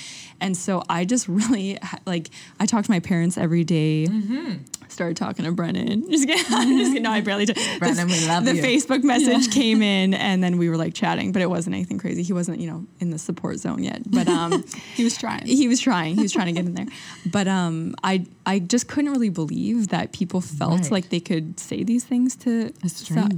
[0.41, 2.29] And so i just really like
[2.59, 4.07] i talk to my parents every day.
[4.09, 4.78] Mm-hmm.
[4.89, 6.09] Started talking to brennan.
[6.11, 6.43] Just kidding,
[6.77, 7.03] just kidding.
[7.03, 7.57] no i barely did.
[7.79, 8.61] Brennan, we love the you.
[8.63, 12.23] facebook message came in and then we were like chatting but it wasn't anything crazy.
[12.23, 14.63] He wasn't you know in the support zone yet but um
[14.95, 15.45] he was trying.
[15.45, 16.15] he was trying.
[16.15, 16.87] He was trying to get in there.
[17.31, 20.91] But um i i just couldn't really believe that people felt Right.
[20.91, 22.71] like they could say these things to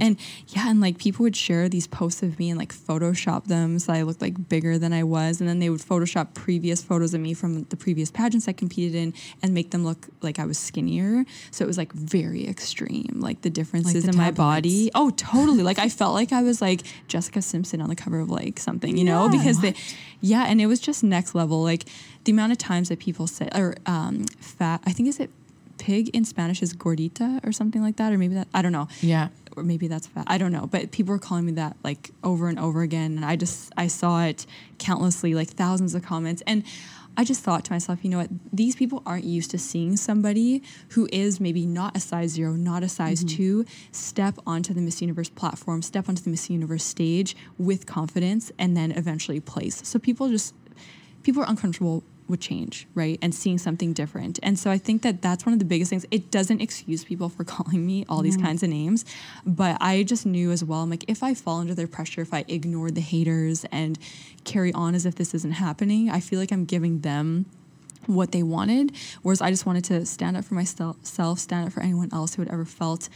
[0.00, 0.16] and
[0.48, 3.92] yeah and like people would share these posts of me and like photoshop them so
[3.92, 5.40] i looked like bigger than i was.
[5.40, 8.94] And then they would photoshop previous photos of me from the previous pageants i competed
[8.94, 13.16] in and make them look like i was skinnier so it was like very extreme
[13.20, 14.90] like the differences the in my body.
[14.94, 15.62] Oh totally.
[15.62, 18.96] Like i felt like i was like jessica simpson on the cover of like something
[18.96, 19.24] you know?
[19.26, 19.30] Yeah.
[19.38, 19.74] because they
[20.20, 21.62] yeah and it was just next level.
[21.62, 21.84] Like
[22.24, 25.30] the amount of times that people say or um fat i think is it
[25.78, 28.12] pig in spanish is gordita or something like that?
[28.12, 28.88] Or maybe that i don't know.
[29.00, 29.28] Yeah.
[29.56, 30.24] or maybe that's fat.
[30.28, 30.66] I don't know.
[30.66, 33.86] But people were calling me that like over and over again and i just i
[33.88, 34.46] saw it
[34.78, 36.42] countlessly like thousands of comments.
[36.46, 36.62] And
[37.16, 38.30] I just thought to myself, you know what?
[38.52, 42.82] These people aren't used to seeing somebody who is maybe not a size zero, not
[42.82, 43.36] a size mm-hmm.
[43.36, 48.50] two, step onto the Miss Universe platform, step onto the Miss Universe stage with confidence,
[48.58, 49.86] and then eventually place.
[49.86, 50.54] So people just,
[51.22, 53.18] people are uncomfortable with change, right?
[53.22, 54.38] And seeing something different.
[54.42, 56.06] And so I think that that's one of the biggest things.
[56.10, 58.46] It doesn't excuse people for calling me all these mm-hmm.
[58.46, 59.04] kinds of names,
[59.44, 60.80] but I just knew as well.
[60.80, 63.98] I'm like, if I fall under their pressure, if I ignore the haters and
[64.44, 67.46] carry on as if this isn't happening, I feel like I'm giving them
[68.06, 68.92] what they wanted.
[69.22, 70.96] Whereas I just wanted to stand up for myself,
[71.38, 73.08] stand up for anyone else who had ever felt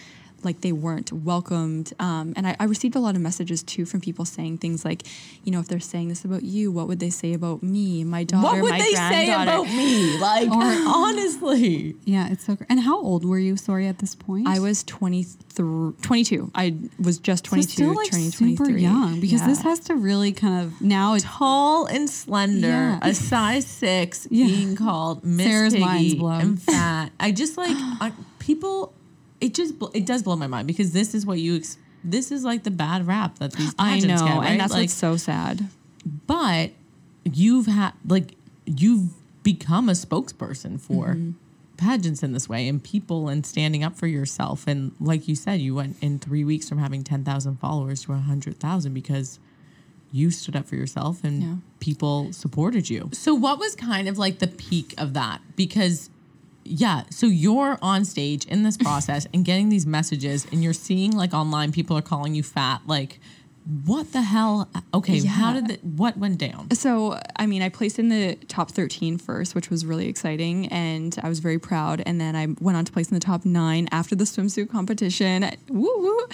[0.47, 1.92] like they weren't welcomed.
[1.99, 5.03] Um, and I, I received a lot of messages too from people saying things like,
[5.44, 8.24] you know, if they're saying this about you, what would they say about me, my
[8.24, 10.18] daughter, What would they say about me?
[10.18, 10.49] Like,
[11.07, 11.97] honestly.
[12.05, 12.57] yeah, it's so.
[12.57, 13.57] Cr- and how old were you?
[13.57, 16.51] Sorry, at this point, I was 23, 22.
[16.55, 18.82] I was just So still like turning super 23.
[18.82, 19.47] young because Yeah.
[19.49, 21.14] this has to really kind of now.
[21.14, 22.99] It's Tall and slender, Yeah.
[23.03, 24.47] a size six, Yeah.
[24.47, 26.40] being called Miss Sarah's mind's Piggy blown.
[26.40, 27.11] and fat.
[27.20, 28.94] I just like I, people.
[29.41, 31.57] It just it does blow my mind because this is what you.
[31.57, 34.47] Ex- this is like the bad rap that these I know, get, right?
[34.51, 35.66] and that's like, what's so sad.
[36.26, 36.70] but
[37.24, 38.34] you've had like
[38.64, 39.11] you've
[39.43, 41.30] become a spokesperson for Mm-hmm.
[41.76, 45.61] pageants in this way and people and standing up for yourself and like you said
[45.61, 49.39] you went in three weeks from having 10,000 followers to 100,000 because
[50.12, 51.55] you stood up for yourself and Yeah.
[51.80, 56.09] people supported you so what was kind of like the peak of that because
[56.67, 61.12] yeah so you're on stage in this process and getting these messages and you're seeing
[61.12, 63.21] like online people are calling you fat like
[63.85, 67.99] what the hell okay how did the, what went down So, I mean, I placed
[67.99, 72.03] in the top 13 first, which was really exciting, and I was very proud.
[72.07, 75.51] And then I went on to place in the top nine after the swimsuit competition.
[75.69, 76.29] Woo woo!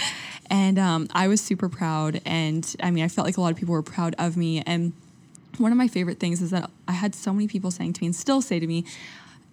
[0.50, 2.20] And um, I was super proud.
[2.26, 4.62] And I mean, I felt like a lot of people were proud of me.
[4.66, 4.92] And
[5.58, 8.06] one of my favorite things is that I had so many people saying to me
[8.08, 8.84] and still say to me,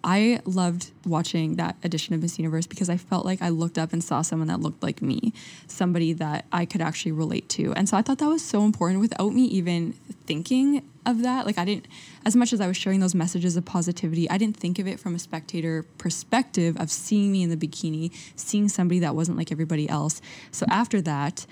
[0.04, 3.92] I loved watching that edition of Miss Universe because I felt like I looked up
[3.92, 5.34] and saw someone that looked like me,
[5.68, 7.74] somebody that I could actually relate to.
[7.74, 9.94] And so I thought that was so important without me even
[10.26, 11.46] thinking of that.
[11.46, 11.88] Like, I didn't,
[12.26, 15.00] as much as I was sharing those messages of positivity, I didn't think of it
[15.00, 19.52] from a spectator perspective of seeing me in the bikini, seeing somebody that wasn't like
[19.52, 20.22] everybody else.
[20.52, 21.46] So after that,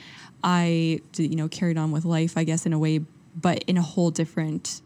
[0.44, 3.00] I, you know, carried on with life, I guess, in a way,
[3.36, 4.82] but in a whole different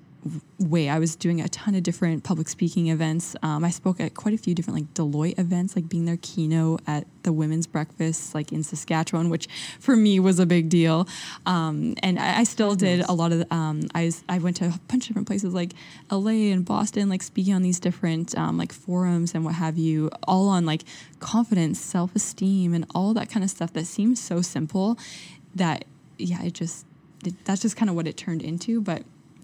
[0.60, 0.90] way.
[0.90, 3.36] I was doing a ton of different public speaking events.
[3.42, 6.82] Um, I spoke at quite a few different like Deloitte events, like being their keynote
[6.88, 9.48] at the women's breakfast, like in Saskatchewan, which
[9.80, 11.08] for me was a big deal.
[11.46, 13.52] Um, and I, I still did a lot of.
[13.52, 15.74] Um, I was, I went to a bunch of different places like
[16.10, 16.52] L.A.
[16.52, 20.50] and Boston, like speaking on these different um, like forums and what have you, all
[20.50, 20.84] on like
[21.20, 24.98] confidence, self esteem, and all that kind of stuff that seems so simple.
[25.56, 25.86] That
[26.18, 26.86] yeah, it just
[27.46, 29.04] that's just kind of what it turned into, but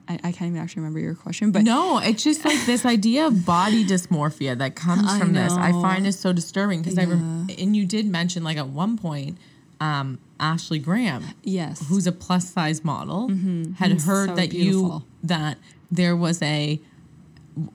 [0.10, 3.28] I, I can't even actually remember your question, but No, it's just like this idea
[3.28, 5.51] of body dysmorphia that comes I from this.
[5.51, 8.97] I find is so disturbing because I rem- and you did mention like at one
[8.97, 9.38] point,
[9.80, 13.28] um, Ashley Graham, yes, who's a plus size model,
[13.78, 15.05] had He's heard so that beautiful.
[15.05, 15.58] you that
[15.91, 16.80] there was a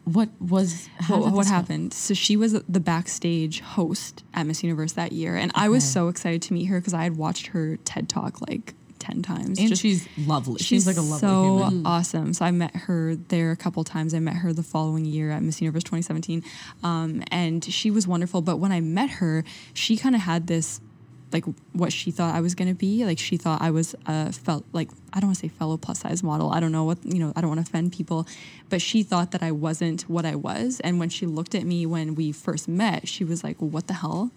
[0.05, 1.93] what was how what, what happened?
[1.93, 6.09] So she was the backstage host at Miss Universe that year, and I was so
[6.09, 9.59] excited to meet her because I had watched her TED talk like ten times.
[9.59, 10.59] And Just- she's lovely.
[10.59, 11.86] she's She's like a lovely so human.
[11.86, 12.32] awesome.
[12.32, 14.14] So I met her there a couple times.
[14.14, 16.42] I met her the following year at Miss Universe 2017,
[16.82, 18.40] um, and she was wonderful.
[18.42, 19.44] But when I met her,
[19.74, 20.80] she kind of had this
[21.32, 23.07] like what she thought I was gonna be.
[23.07, 26.00] Like she thought I was a felt like I don't want to say fellow plus
[26.00, 26.50] size model.
[26.50, 27.32] I don't know what you know.
[27.34, 28.26] I don't want to offend people,
[28.68, 30.78] but she thought that I wasn't what I was.
[30.80, 33.94] And when she looked at me when we first met, she was like, "What the
[33.94, 34.30] hell?"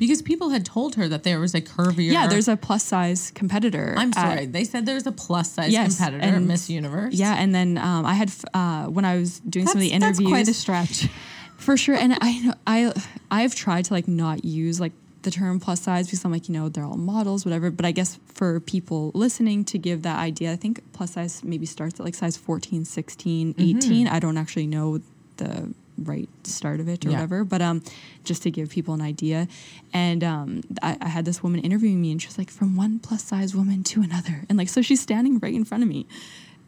[0.00, 2.10] Because people had told her that there was a curvier.
[2.10, 3.94] Yeah, there's a plus size competitor.
[3.96, 4.46] I'm at- sorry.
[4.46, 7.14] They said there's a plus size Yes, competitor at and- Miss Universe.
[7.14, 10.18] Yeah, and then um, I had uh, when I was doing some of the interviews.
[10.18, 11.08] That's quite a stretch.
[11.60, 12.90] for sure and i i
[13.30, 14.92] i've tried to like not use like
[15.22, 17.90] the term plus size because i'm like you know they're all models whatever but i
[17.92, 22.06] guess for people listening to give that idea i think plus size maybe starts at
[22.06, 25.02] like size 14 16 18 i don't actually know
[25.36, 27.16] the right start of it or Yeah.
[27.16, 27.82] whatever but um
[28.24, 29.46] just to give people an idea
[29.92, 32.98] and um I, I had this woman interviewing me and she was like from one
[32.98, 36.06] plus size woman to another and like so she's standing right in front of me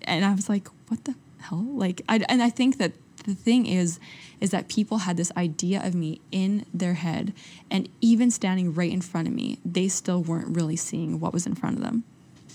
[0.04, 1.64] and I was like, what the hell?
[1.64, 2.92] Like, I, and I think that
[3.24, 4.00] the thing is,
[4.40, 7.32] is that people had this idea of me in their head,
[7.70, 11.46] and even standing right in front of me, they still weren't really seeing what was
[11.46, 12.02] in front of them.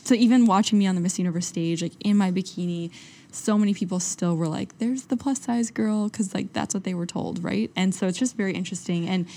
[0.03, 2.91] So even watching me on the Miss Universe stage, like in my bikini,
[3.37, 6.83] so many people still were like, "There's the plus size girl," because like that's what
[6.83, 7.71] they were told, right?
[7.75, 9.07] And so it's just very interesting.
[9.07, 9.27] And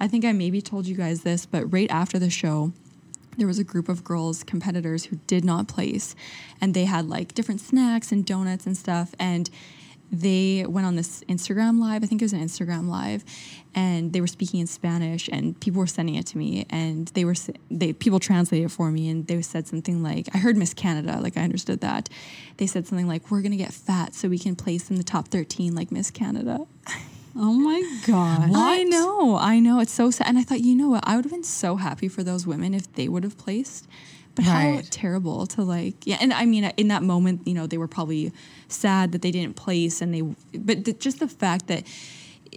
[0.00, 2.72] I think I maybe told you guys this, but right after the show,
[3.36, 6.14] there was a group of girls competitors who did not place
[6.60, 9.50] and they had like different snacks and donuts and stuff and
[10.12, 12.02] they went on this Instagram live.
[12.02, 13.24] I think it was an Instagram live,
[13.74, 17.24] and they were speaking in Spanish, and people were sending it to me, and they
[17.24, 17.34] were
[17.70, 21.18] they people translated it for me, and they said something like, "I heard Miss Canada,
[21.20, 22.08] like I understood that."
[22.56, 25.28] They said something like, "We're gonna get fat so we can place in the top
[25.28, 26.66] thirteen like Miss Canada."
[27.36, 28.50] Oh my god.
[28.54, 29.78] I know, I know.
[29.78, 30.26] It's so sad.
[30.26, 31.04] And I thought, you know what?
[31.06, 33.86] I would have been so happy for those women if they would have placed.
[34.34, 36.16] But how terrible to like, yeah.
[36.20, 38.32] And I mean, in that moment, you know, they were probably
[38.68, 40.22] sad that they didn't place, and they,
[40.56, 41.84] but the, just the fact that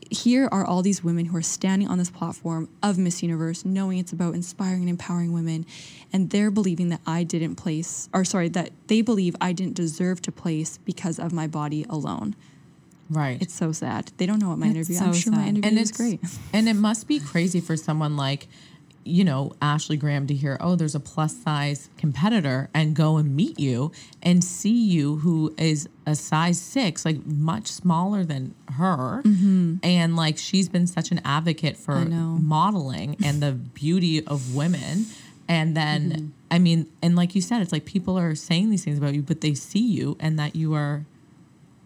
[0.09, 3.97] here are all these women who are standing on this platform of Miss Universe, knowing
[3.99, 5.65] it's about inspiring and empowering women,
[6.11, 10.21] and they're believing that I didn't place, or sorry, that they believe I didn't deserve
[10.23, 12.35] to place because of my body alone.
[13.09, 13.41] Right.
[13.41, 14.11] It's so sad.
[14.17, 14.95] They don't know what my interview.
[14.95, 16.21] so I'm sure my interview and is great.
[16.53, 18.47] and it must be crazy for someone like
[19.05, 23.35] you know Ashley Graham to hear oh there's a plus size competitor and go and
[23.35, 23.91] meet you
[24.21, 29.21] and see you who is a size 6 like much smaller than her
[29.83, 32.47] and like she's been such an advocate for Mm-hmm.
[32.47, 35.05] Modeling and the beauty of women
[35.47, 36.25] and then Mm-hmm.
[36.51, 39.21] I mean and like you said it's like people are saying these things about you
[39.21, 41.05] but they see you and that you are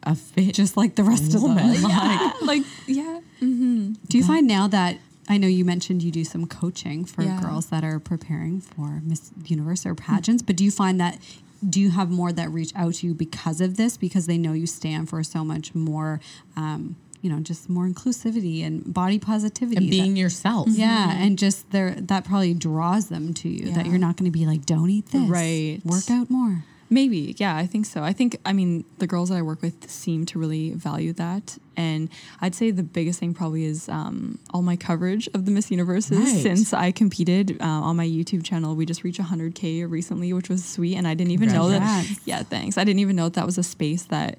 [0.04, 1.84] a fit Just like the rest of woman them.
[1.84, 4.98] like like yeah Do you find now that
[5.30, 7.42] I know you mentioned you do some coaching for Yeah.
[7.42, 11.20] girls that are preparing for Miss Universe or pageants, but do you find that
[11.68, 13.98] do you have more that reach out to you because of this?
[13.98, 16.20] Because they know you stand for so much more
[16.56, 20.68] um, you know just more inclusivity and body positivity and that- being yourself.
[20.70, 24.38] Yeah and just there that probably draws them to you that you're not going to
[24.40, 25.28] be like don't eat this.
[25.28, 25.80] Right.
[25.84, 28.02] work out more maybe yeah i think so.
[28.04, 31.58] I think i mean the girls that i work with seem to really value that.
[31.76, 32.10] And
[32.42, 36.18] i'd say the biggest thing probably is um, all my coverage of the miss universes
[36.34, 36.42] Right.
[36.44, 38.76] since i competed uh, on my youtube channel.
[38.76, 40.96] We just reached 100k recently which was sweet.
[40.96, 42.78] And i didn't even know that yeah thanks.
[42.78, 44.38] I didn't even know that, that was a space that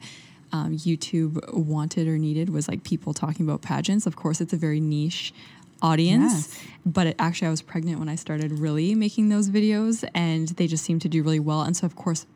[0.52, 4.06] um, youtube wanted or needed was like people talking about pageants.
[4.06, 5.34] Of course it's a very niche
[5.80, 6.60] audience Yes.
[6.84, 10.66] but it, actually i was pregnant when i started really making those videos and they
[10.66, 11.62] just seemed to do really well.
[11.62, 12.26] And so of course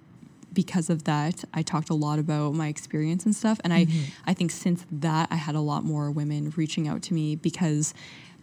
[0.52, 3.60] because of that i talked a lot about my experience and stuff.
[3.64, 4.10] And i mm-hmm.
[4.26, 7.94] i think since that i had a lot more women reaching out to me because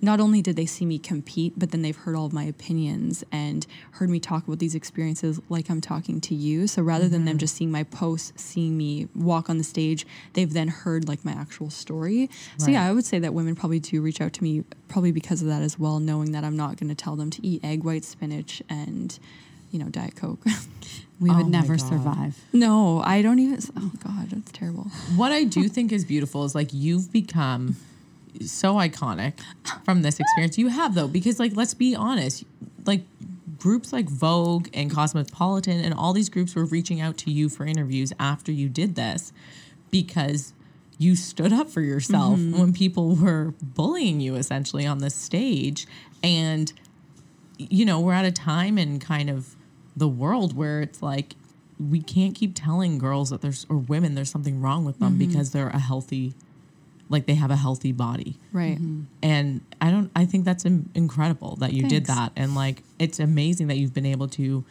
[0.02, 3.24] not only did they see me compete but then they've heard all of my opinions
[3.32, 6.68] and heard me talk about these experiences like i'm talking to you.
[6.68, 7.40] So rather than them mm-hmm.
[7.40, 11.34] just seeing my posts seeing me walk on the stage they've then heard like my
[11.34, 12.30] actual story.
[12.58, 15.42] So yeah i would say that women probably do reach out to me probably because
[15.42, 17.84] of that as well knowing that i'm not going to tell them to eat egg
[17.84, 19.20] white spinach and
[19.72, 20.44] you know diet coke
[21.20, 23.60] we Oh would never survive No, I don't even.
[23.78, 24.86] Oh God, that's terrible.
[25.16, 27.76] what I do think is beautiful is like you've become
[28.42, 29.34] so iconic
[29.84, 30.58] from this experience.
[30.58, 32.44] You have though, because like let's be honest,
[32.86, 33.02] like
[33.60, 37.66] groups like Vogue and Cosmopolitan and all these groups were reaching out to you for
[37.66, 39.34] interviews after you did this
[39.92, 40.54] because
[40.98, 42.60] you stood up for yourself mm-hmm.
[42.60, 45.88] when people were bullying you essentially on the stage
[46.24, 46.74] and
[47.58, 49.56] you know we're at a time in kind of
[50.00, 51.36] the world where it's like
[51.80, 55.28] we can't keep telling girls that there's or women there's something wrong with them mm-hmm.
[55.30, 56.34] because they're a healthy
[57.10, 58.38] like they have a healthy body.
[58.54, 58.78] Right.
[58.78, 59.02] Mm-hmm.
[59.24, 62.32] and i don't i think that's in- incredible that you did that.
[62.36, 64.66] And like it's amazing that you've been able to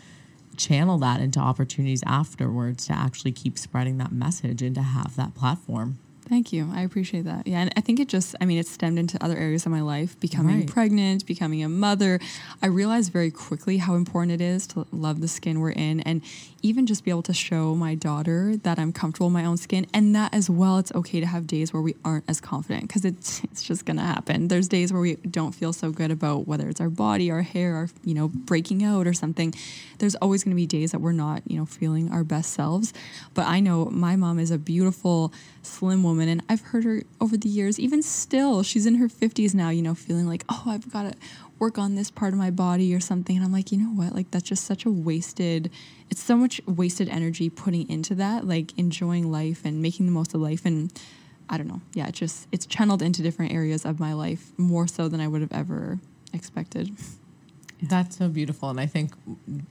[0.57, 5.35] channel that into opportunities afterwards to actually keep spreading that message and to have that
[5.35, 5.99] platform
[6.29, 6.68] Thank you.
[6.74, 7.47] I appreciate that.
[7.47, 9.81] Yeah, and I think it just, I mean, it stemmed into other areas of my
[9.81, 10.66] life, becoming Right.
[10.66, 12.20] pregnant, becoming a mother.
[12.62, 16.20] I realized very quickly how important it is to love the skin we're in and
[16.61, 19.87] even just be able to show my daughter that I'm comfortable in my own skin
[19.95, 23.05] and that as well it's okay to have days where we aren't as confident because
[23.05, 24.49] it's it's just going to happen.
[24.49, 27.74] There's days where we don't feel so good about whether it's our body, our hair,
[27.76, 29.55] our, you know, breaking out or something.
[29.99, 32.93] There's always going to be days that we're not, you know, feeling our best selves.
[33.35, 35.33] But I know my mom is a beautiful
[35.69, 39.55] slim woman and I've heard her over the years even still she's in her 50s
[39.55, 41.19] now you know feeling like oh I've got to
[41.59, 44.14] work on this part of my body or something and I'm like you know what
[44.14, 45.71] like that's just such a wasted
[46.11, 50.35] it's so much wasted energy putting into that like enjoying life and making the most
[50.35, 50.93] of life and
[51.51, 54.87] I don't know yeah it just it's channeled into different areas of my life more
[54.87, 55.99] so than I would have ever
[56.33, 56.91] expected
[57.81, 58.71] That's so beautiful.
[58.71, 59.12] And I think,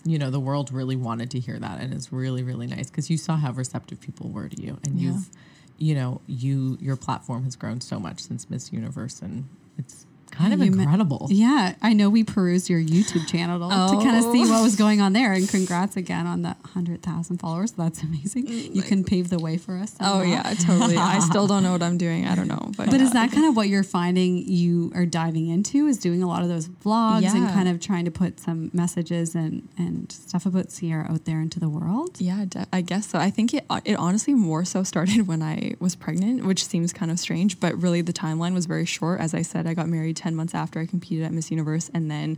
[0.05, 1.81] you know, the world really wanted to hear that.
[1.81, 4.77] And it's really, really nice because you saw how receptive people were to you.
[4.85, 5.09] And Yeah.
[5.09, 5.29] you've,
[5.77, 9.21] you know, you, your platform has grown so much since Miss Universe.
[9.21, 9.47] And
[9.77, 10.06] it's
[10.37, 11.27] kind of incredible.
[11.29, 14.01] Yeah, I know we perused your YouTube channel to oh.
[14.01, 15.33] kind of see what was going on there.
[15.33, 17.71] And congrats again on the 100,000 followers.
[17.71, 18.47] That's amazing.
[18.47, 19.95] Mm, you can pave the way for us.
[19.99, 22.89] on oh yeah totally I still don't know what I'm doing I don't know but
[22.89, 23.05] But yeah.
[23.05, 25.87] is that kind of what you're finding you are diving into?
[25.87, 29.35] Is doing a lot of those vlogs and kind of trying to put some messages
[29.35, 32.19] and, and stuff about Siera out there into the world?
[32.19, 33.19] Yeah, I guess so.
[33.19, 37.11] I think it it honestly more so started when I was pregnant, which seems kind
[37.11, 39.19] of strange, but really the timeline was very short.
[39.19, 42.11] As I said, I got married 10 months after I competed at Miss Universe and
[42.11, 42.37] then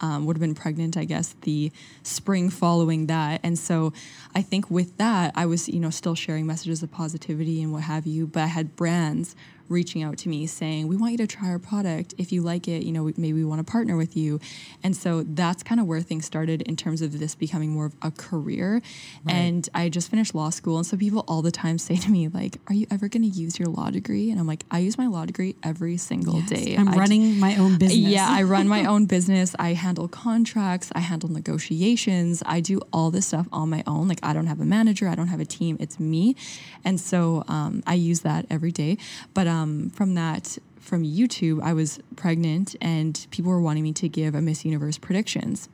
[0.00, 1.70] um, would have been pregnant, I guess, the
[2.02, 3.38] spring following that.
[3.44, 3.92] And so
[4.34, 7.84] I think with that, I was, you know, still sharing messages of positivity and what
[7.84, 9.36] have you, but I had brands
[9.68, 12.14] reaching out to me saying, "We want you to try our product.
[12.18, 14.40] If you like it, you know, maybe we want to partner with you."
[14.82, 17.94] And so that's kind of where things started in terms of this becoming more of
[18.02, 18.82] a career.
[19.28, 22.28] And I just finished law school, and so people all the time say to me,
[22.28, 24.96] like, "Are you ever going to use your law degree?" And I'm like, "I use
[24.98, 26.76] my law degree every single day.
[26.78, 27.98] I'm I- running my own business.
[27.98, 29.54] yeah, I run my own business.
[29.58, 30.90] I handle contracts.
[30.94, 32.42] I handle negotiations.
[32.46, 34.08] I do all this stuff on my own.
[34.08, 35.08] Like I don't have a manager.
[35.08, 35.76] I don't have a team.
[35.80, 36.36] It's me,
[36.84, 38.96] and so um, I use that every day.
[39.34, 43.92] But um, Um, from that, from YouTube, I was pregnant, and people were wanting me
[43.94, 45.68] to give a Miss Universe predictions.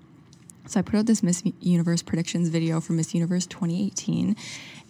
[0.67, 4.35] So I put out this Miss Universe predictions video for Miss Universe 2018.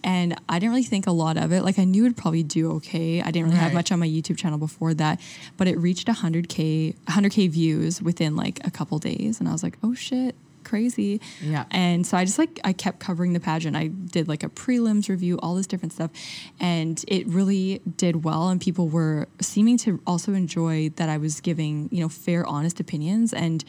[0.05, 1.63] And I didn't really think a lot of it.
[1.63, 3.23] Like I knew it'd probably do okay.
[3.23, 5.21] I didn't really have much on my YouTube channel before that,
[5.57, 9.79] but it reached 100k 100k views within like a couple days, and I was like,
[9.83, 10.37] oh shit,
[10.75, 11.21] crazy.
[11.41, 11.67] Yeah.
[11.71, 13.77] And so I just like I kept covering the pageant.
[13.77, 16.11] I did like a prelims review, all this different stuff,
[16.59, 18.49] and it really did well.
[18.49, 22.81] And people were seeming to also enjoy that I was giving you know fair, honest
[22.81, 23.65] opinions and.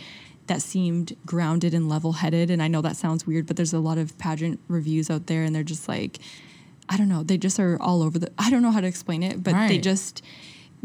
[0.47, 2.51] That seemed grounded and level headed.
[2.51, 5.41] And I know that sounds weird, but there's a lot of pageant reviews out there,
[5.41, 6.19] and they're just like,
[6.87, 8.31] I don't know, they just are all over the.
[8.37, 10.21] I don't know how to explain it, but they just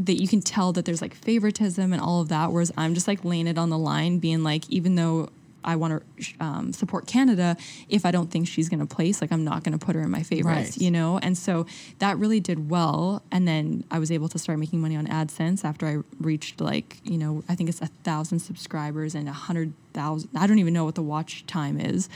[0.07, 2.53] that you can tell that there's like favoritism and all of that.
[2.53, 5.29] Whereas I'm just like laying it on the line, being like, even though
[5.64, 7.56] I want to um, support Canada,
[7.88, 10.02] if I don't think she's going to place, like I'm not going to put her
[10.02, 10.78] in my favorites, Right.
[10.78, 11.18] you know?
[11.18, 11.66] And so
[11.98, 13.22] that really did well.
[13.30, 16.98] And then I was able to start making money on AdSense after I reached like,
[17.04, 20.72] you know, I think it's a thousand subscribers and a hundred thousand, I don't even
[20.74, 22.08] know what the watch time is.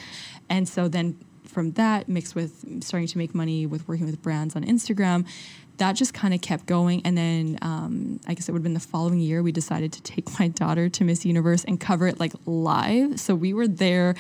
[0.49, 4.57] And so then from that mixed with starting to make money with working with brands
[4.57, 5.27] on Instagram,
[5.79, 7.03] that just kind of kept going.
[7.05, 10.03] And then um, I guess it would have been the following year we decided to
[10.03, 13.19] take my daughter to Miss Universe and cover it like live.
[13.19, 14.15] So we were there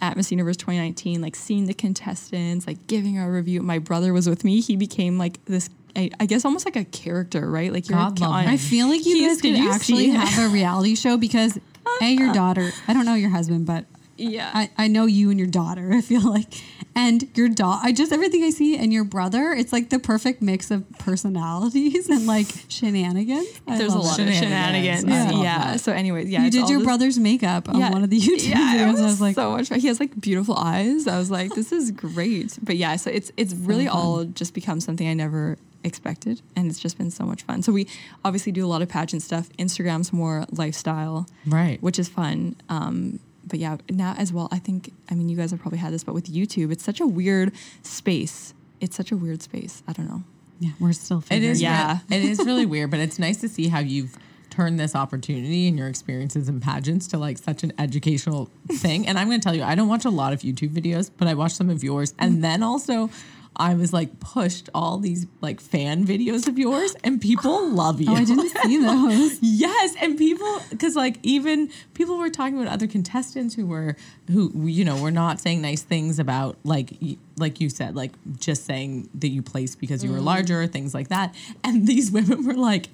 [0.00, 3.60] at Miss Universe 2019, like seeing the contestants, like giving our review.
[3.62, 4.60] My brother was with me.
[4.60, 5.68] He became like this.
[5.96, 7.72] I I guess almost like a character, right?
[7.72, 8.50] Like you're God love on- him.
[8.50, 11.58] I feel like you guys could did you actually have a reality show because
[12.00, 12.70] a your daughter.
[12.86, 13.84] I don't know your husband, but
[14.20, 14.50] yeah.
[14.54, 15.92] I, I know you and your daughter.
[15.92, 16.52] I feel like,
[16.94, 17.80] and your dog.
[17.82, 19.52] I just everything I see and your brother.
[19.52, 23.46] It's like the perfect mix of personalities and like shenanigans.
[23.66, 24.28] I There's a lot it.
[24.28, 25.00] of Shenanigans.
[25.00, 25.32] shenanigans.
[25.32, 25.76] I love Yeah.
[25.76, 26.44] So, anyways, yeah.
[26.44, 28.88] you did all your this- brother's makeup on one of the YouTube yeah, videos.
[28.88, 29.80] It was, I was like, so much fun.
[29.80, 31.06] He has like beautiful eyes.
[31.06, 32.58] I was like, this is great.
[32.62, 36.78] But yeah, so it's it's really all just become something I never expected, and it's
[36.78, 37.62] just been so much fun.
[37.62, 37.88] So we
[38.24, 39.48] obviously do a lot of pageant stuff.
[39.58, 41.80] Instagram's more lifestyle, Right.
[41.82, 42.56] which is fun.
[42.68, 43.18] Um,
[43.50, 46.04] but yeah, now as well, I think, I mean, you guys have probably had this,
[46.04, 48.54] but with YouTube, it's such a weird space.
[48.80, 49.82] It's such a weird space.
[49.86, 50.22] I don't know.
[50.60, 51.62] Yeah, we're still It figuring is.
[51.62, 51.70] it out.
[51.70, 51.98] Yeah.
[52.08, 52.16] Yeah.
[52.16, 54.16] It is really weird, but it's nice to see how you've
[54.50, 59.06] turned this opportunity and your experiences in pageants to like such an educational thing.
[59.06, 61.28] And I'm going to tell you, I don't watch a lot of YouTube videos, but
[61.28, 62.14] I watch some of yours.
[62.18, 62.42] And mm.
[62.42, 63.10] then also,
[63.56, 68.10] I was like pushed all these like fan videos of yours, and people love you.
[68.10, 69.38] Oh, I didn't see those.
[69.42, 73.96] Yes, and people because like even people were talking about other contestants who were
[74.30, 76.92] who you know were not saying nice things about like
[77.36, 80.04] like you said like just saying that you placed because Mm.
[80.04, 82.86] you were larger things like that, and these women were like.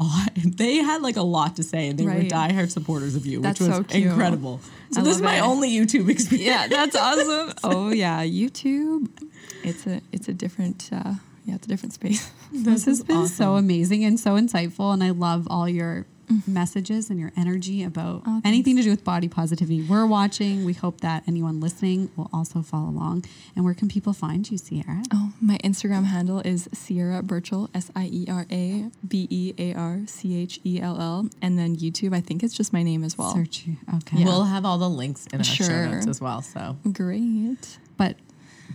[0.00, 2.28] Oh, they had like a lot to say, and they were Right.
[2.28, 4.60] diehard supporters of you, That's which was so incredible.
[4.90, 5.42] So I this is my it.
[5.42, 6.44] only YouTube experience.
[6.48, 7.52] Yeah, that's awesome.
[7.62, 9.08] oh yeah, YouTube.
[9.62, 12.30] It's a it's a different uh, yeah, it's a different space.
[12.52, 16.06] This has is been so amazing and so insightful, and I love all your
[16.46, 19.82] messages and your energy about Oh, anything to do with body positivity.
[19.82, 20.64] We're watching.
[20.64, 23.24] We hope that anyone listening will also follow along.
[23.56, 25.02] And where can people find you, Siera?
[25.12, 29.74] Oh, my Instagram handle is Siera Bearchell, S I E R A B E A
[29.74, 32.14] R C H E L L, and then YouTube.
[32.14, 33.34] I think it's just my name as well.
[33.34, 33.76] Search you.
[33.96, 34.18] Okay.
[34.18, 34.26] Yeah.
[34.26, 36.42] We'll have all the links in our show notes as well.
[36.42, 37.78] So Great.
[37.96, 38.16] but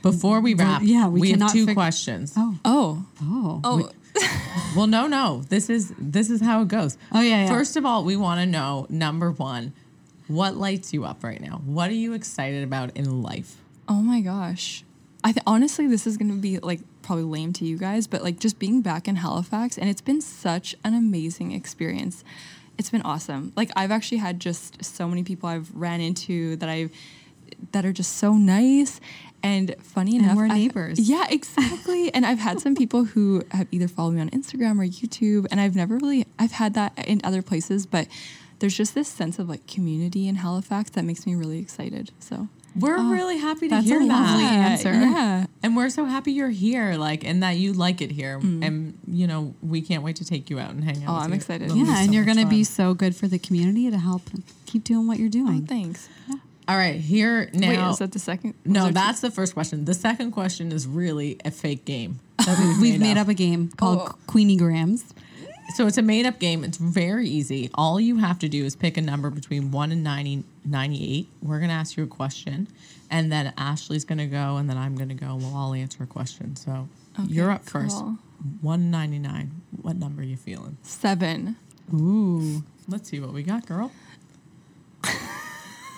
[0.02, 2.34] before we wrap, yeah, we we, have two fig- questions.
[2.38, 3.90] oh, Oh, oh, oh,
[4.76, 5.44] Well, no, no.
[5.50, 6.98] This is this is how it goes.
[7.12, 7.48] Oh, yeah, yeah.
[7.50, 9.74] First of all, we want to know number one,
[10.28, 11.62] what lights you up right now?
[11.66, 13.58] What are you excited about in life?
[13.88, 14.84] oh my gosh.
[15.24, 18.40] I th- honestly, this is gonna be like probably lame to you guys, but like
[18.40, 22.24] just being back in Halifax, and it's been such an amazing experience.
[22.78, 23.54] It's been awesome.
[23.56, 26.92] Like I've actually had just so many people I've ran into that I've
[27.72, 29.00] that are just so nice
[29.46, 30.38] and funny And enough.
[30.38, 31.00] we're I've- neighbors.
[31.00, 32.14] yeah, exactly.
[32.14, 35.60] and I've had some people who have either followed me on Instagram or YouTube, and
[35.62, 38.08] I've never really I've had that in other places, but
[38.60, 42.12] there's just this sense of like community in Halifax that makes me really excited.
[42.20, 44.22] So We're really happy to that's hear a that.
[44.22, 44.94] lovely answer.
[44.94, 45.46] Yeah.
[45.62, 48.40] And we're so happy you're here, like, and that you like it here.
[48.40, 48.66] Mm.
[48.66, 51.10] And, you know, we can't wait to take you out and hang out.
[51.10, 51.36] Oh, I'm you.
[51.36, 51.66] excited.
[51.66, 54.22] It'll be yeah, and you're going to be so good for the community to help
[54.66, 55.48] keep doing what you're doing.
[55.48, 55.66] Oh, doing.
[55.68, 56.08] thanks.
[56.68, 57.68] All right, here now.
[57.88, 58.56] Wait, is that the second?
[58.66, 59.86] no, there two- that's the first question.
[59.86, 62.20] The second question is really a fake game.
[62.48, 64.16] we've We've made up a game called Oh.
[64.28, 65.14] Queenie Grams.
[65.76, 66.64] So it's a made up game.
[66.64, 67.70] It's very easy.
[67.74, 71.28] All you have to do is pick a number between 1 and 90, 98.
[71.42, 72.68] We're going to ask you a question.
[73.10, 75.74] And then Ashley's going to go, and then I'm going to go, and we'll all
[75.74, 76.56] answer a question.
[76.56, 76.88] So
[77.20, 77.96] Okay, you're up first.
[77.98, 78.18] cool.
[78.62, 79.62] 199.
[79.82, 80.78] What number are you feeling?
[80.84, 81.56] seven.
[81.94, 82.64] Ooh.
[82.88, 83.92] Let's see what we got, girl.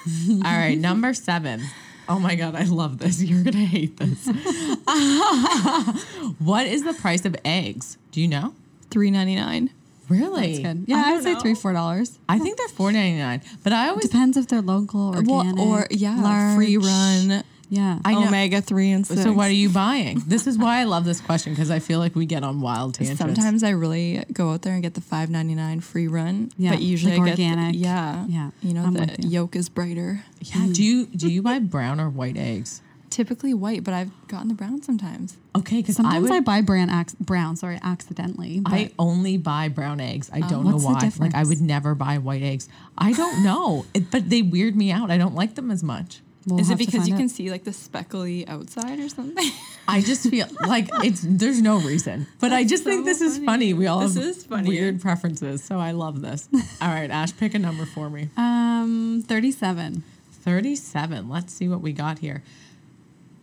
[0.46, 1.62] all right, number seven.
[2.10, 3.22] Oh my God, I love this.
[3.22, 4.28] You're going to hate this.
[6.40, 7.98] what is the price of eggs?
[8.12, 8.54] Do you know?
[8.90, 9.70] Three ninety nine.
[10.10, 10.64] Really?
[10.64, 10.86] That's good.
[10.88, 11.40] Yeah, I I'd say know.
[11.42, 12.18] three, four dollars.
[12.30, 15.66] I think they're four ninety nine, but I always Depends if they're local, organic, Well,
[15.66, 18.00] or yeah, free run, Yeah.
[18.06, 18.28] I know.
[18.28, 19.24] omega three and six.
[19.24, 20.22] So what are you buying?
[20.26, 22.94] This is why I love this question because I feel like we get on wild
[22.96, 23.20] tangents.
[23.20, 26.52] Sometimes I really go out there and get the five ninety nine free run.
[26.58, 27.76] Yeah, but usually like I get the- organic.
[27.76, 29.30] yeah, Yeah, You know I'm the you.
[29.30, 30.24] yolk is brighter.
[30.42, 30.68] yeah.
[30.72, 32.82] Do you do you buy brown or white eggs?
[33.10, 35.38] Typically white, but I've gotten the brown sometimes.
[35.56, 36.46] Okay, because Sometimes I, would.
[36.46, 38.60] buy brand ac- brown, sorry, accidentally.
[38.60, 40.30] But I only buy brown eggs.
[40.32, 41.10] I oh, don't know why.
[41.18, 42.68] Like I would never buy white eggs.
[42.98, 45.10] I don't know, it, but they weird me out.
[45.10, 46.22] I don't like them as much.
[46.48, 47.20] We'll is it because you out.
[47.20, 49.52] can see like the speckly outside or something?
[49.88, 53.36] I just feel like it's there's no reason, but I just think so this is
[53.36, 53.46] funny.
[53.46, 53.74] funny.
[53.76, 54.70] We all This have is funny.
[54.70, 56.50] weird preferences, so I love this.
[56.82, 58.30] All right, Ash, pick a number for me.
[58.38, 60.04] Um, thirty-seven.
[60.44, 61.28] 37.
[61.28, 62.42] Let's see what we got here.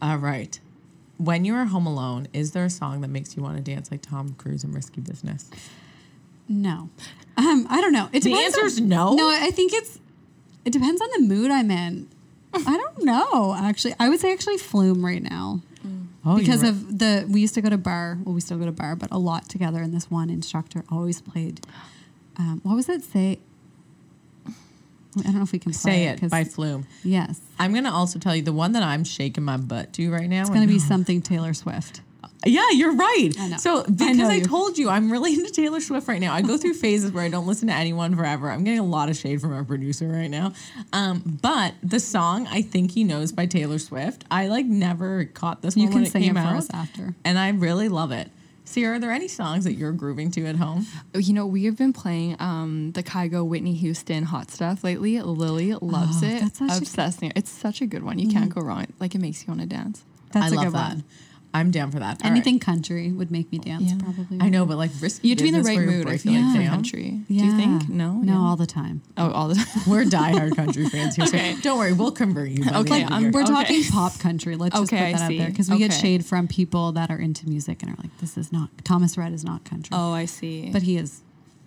[0.01, 0.59] All right.
[1.19, 4.01] When you're home alone, is there a song that makes you want to dance like
[4.01, 5.51] Tom Cruise in Risky Business?
[6.49, 6.89] No.
[7.37, 8.09] Um, I don't know.
[8.13, 9.15] It The answer's on- no?
[9.15, 9.99] No, I think it's.
[10.65, 12.09] It depends on the mood I'm in.
[12.55, 13.55] I don't know.
[13.59, 15.61] Actually, I would say actually Flume right now
[16.27, 17.27] Oh, because of the.
[17.29, 18.19] We used to go to barre.
[18.25, 19.83] Well, we still go to barre, but a lot together.
[19.83, 21.61] And this one instructor always played.
[22.39, 23.03] Um, what was it?
[23.05, 23.39] Say.
[25.17, 26.87] I don't know if we can Say It 'cause- by Flume.
[27.05, 30.11] Yes, I'm going to also tell you the one that I'm shaking my butt to
[30.11, 30.41] right now.
[30.41, 32.01] it's going to be something Taylor Swift.
[32.47, 33.31] Yeah, you're right.
[33.39, 33.57] I know.
[33.57, 36.35] So I because know I, told you I'm really into Taylor Swift right now.
[36.35, 38.51] I go through phases where I don't listen to anyone forever.
[38.51, 40.53] I'm getting a lot of shade from our producer right now.
[40.93, 45.63] Um, but the song I think he knows by Taylor Swift, I like never caught
[45.63, 47.15] this You one can when it sing it came for out, us after.
[47.25, 48.31] and I really love it.
[48.67, 50.87] Siera, are there any songs that you're grooving to at home?
[51.15, 55.21] You know, we have been playing um, the Kygo Whitney Houston hot stuff lately.
[55.21, 56.41] Lily loves Oh, it.
[56.41, 57.19] that's such a- Obsessed.
[57.23, 58.19] It's such a good one.
[58.19, 58.87] You can't go wrong.
[58.99, 60.03] Like it makes you want to dance.
[60.33, 60.89] That's I a love good that.
[60.95, 61.05] one.
[61.55, 62.21] I'm down for that.
[62.23, 62.33] All right.
[62.37, 63.85] Anything country would make me dance.
[63.85, 63.99] Yeah.
[64.03, 64.39] Probably.
[64.41, 65.29] I know, but like risky.
[65.29, 66.07] You have to be in the right mood.
[66.09, 66.69] I boyfriend feel like for to dance.
[66.71, 67.21] country.
[67.29, 67.89] Do you think?
[67.89, 68.15] No.
[68.15, 68.39] No, Yeah.
[68.41, 69.03] all the time.
[69.17, 69.67] Oh, all the time.
[69.87, 71.27] We're diehard country fans here.
[71.27, 72.65] So don't worry, we'll convert you.
[72.65, 73.53] By the Okay, end of the We're Okay.
[73.53, 74.57] talking pop country.
[74.57, 75.39] Let's just Okay, put I that out see.
[75.39, 78.37] there because we get shade from people that are into music and are like, "This
[78.37, 80.71] is not Thomas Rhett is not country," Oh, I see.
[80.73, 81.23] but he is.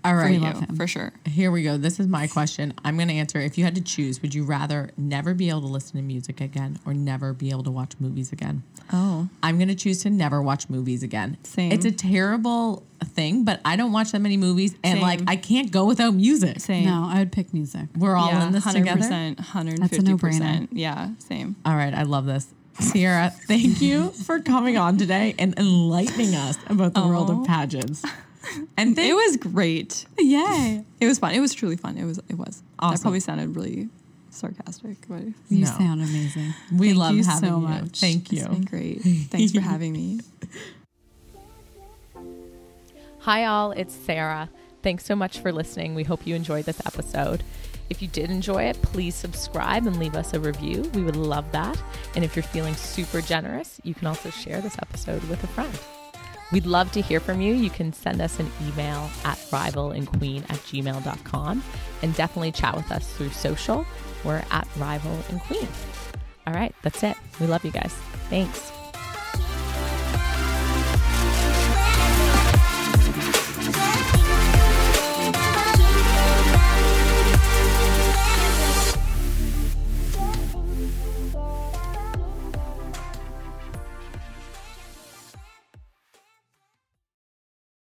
[0.05, 0.75] All right, We love him.
[0.75, 1.11] for sure.
[1.25, 1.75] Here we go.
[1.75, 2.73] This is my question.
[2.85, 3.39] I'm going to answer.
[3.39, 6.39] If you had to choose, would you rather never be able to listen to music
[6.39, 8.63] again or never be able to watch movies again?
[8.91, 11.37] Oh, I'm going to choose to never watch movies again.
[11.43, 11.71] Same.
[11.71, 15.01] It's a terrible thing, but I don't watch that many movies and Same.
[15.01, 16.59] like I can't go without music.
[16.59, 16.85] same.
[16.85, 17.87] No, I would pick music.
[17.97, 19.01] We're all yeah, in this together.
[19.01, 19.79] 100%, 150%.
[19.79, 20.67] That's a no-brainer.
[20.71, 21.55] Yeah, same.
[21.65, 22.47] All right, I love this.
[22.79, 27.45] Siera, thank you for coming on today and enlightening us about the world of Aw.
[27.45, 28.03] pageants.
[28.77, 30.05] And thank It was great.
[30.17, 30.85] Yay!
[31.01, 31.33] It was fun.
[31.33, 31.97] It was truly fun.
[31.97, 32.17] It was.
[32.29, 32.63] It was.
[32.79, 32.95] Awesome.
[32.95, 33.89] That probably sounded really
[34.37, 35.65] sarcastic, but You No.
[35.67, 36.53] sound amazing.
[36.73, 37.61] we Thank love you having so you.
[37.67, 37.99] much.
[37.99, 38.39] Thank you.
[38.39, 39.01] it's been great.
[39.31, 40.19] Thanks for having me.
[43.19, 43.71] Hi, all.
[43.71, 44.49] It's Sarah.
[44.83, 45.95] Thanks so much for listening.
[45.95, 47.43] We hope you enjoyed this episode.
[47.89, 50.89] If you did enjoy it, please subscribe and leave us a review.
[50.93, 51.81] We would love that.
[52.15, 55.77] And if you're feeling super generous, you can also share this episode with a friend.
[56.51, 57.53] We'd love to hear from you.
[57.53, 61.63] You can send us an email at rivalandqueen at gmail.com
[62.01, 63.85] and definitely chat with us through social.
[64.27, 65.67] We're at Rival and Queen.
[66.45, 67.15] All right, that's it.
[67.39, 67.93] We love you guys.
[68.29, 68.76] Thanks.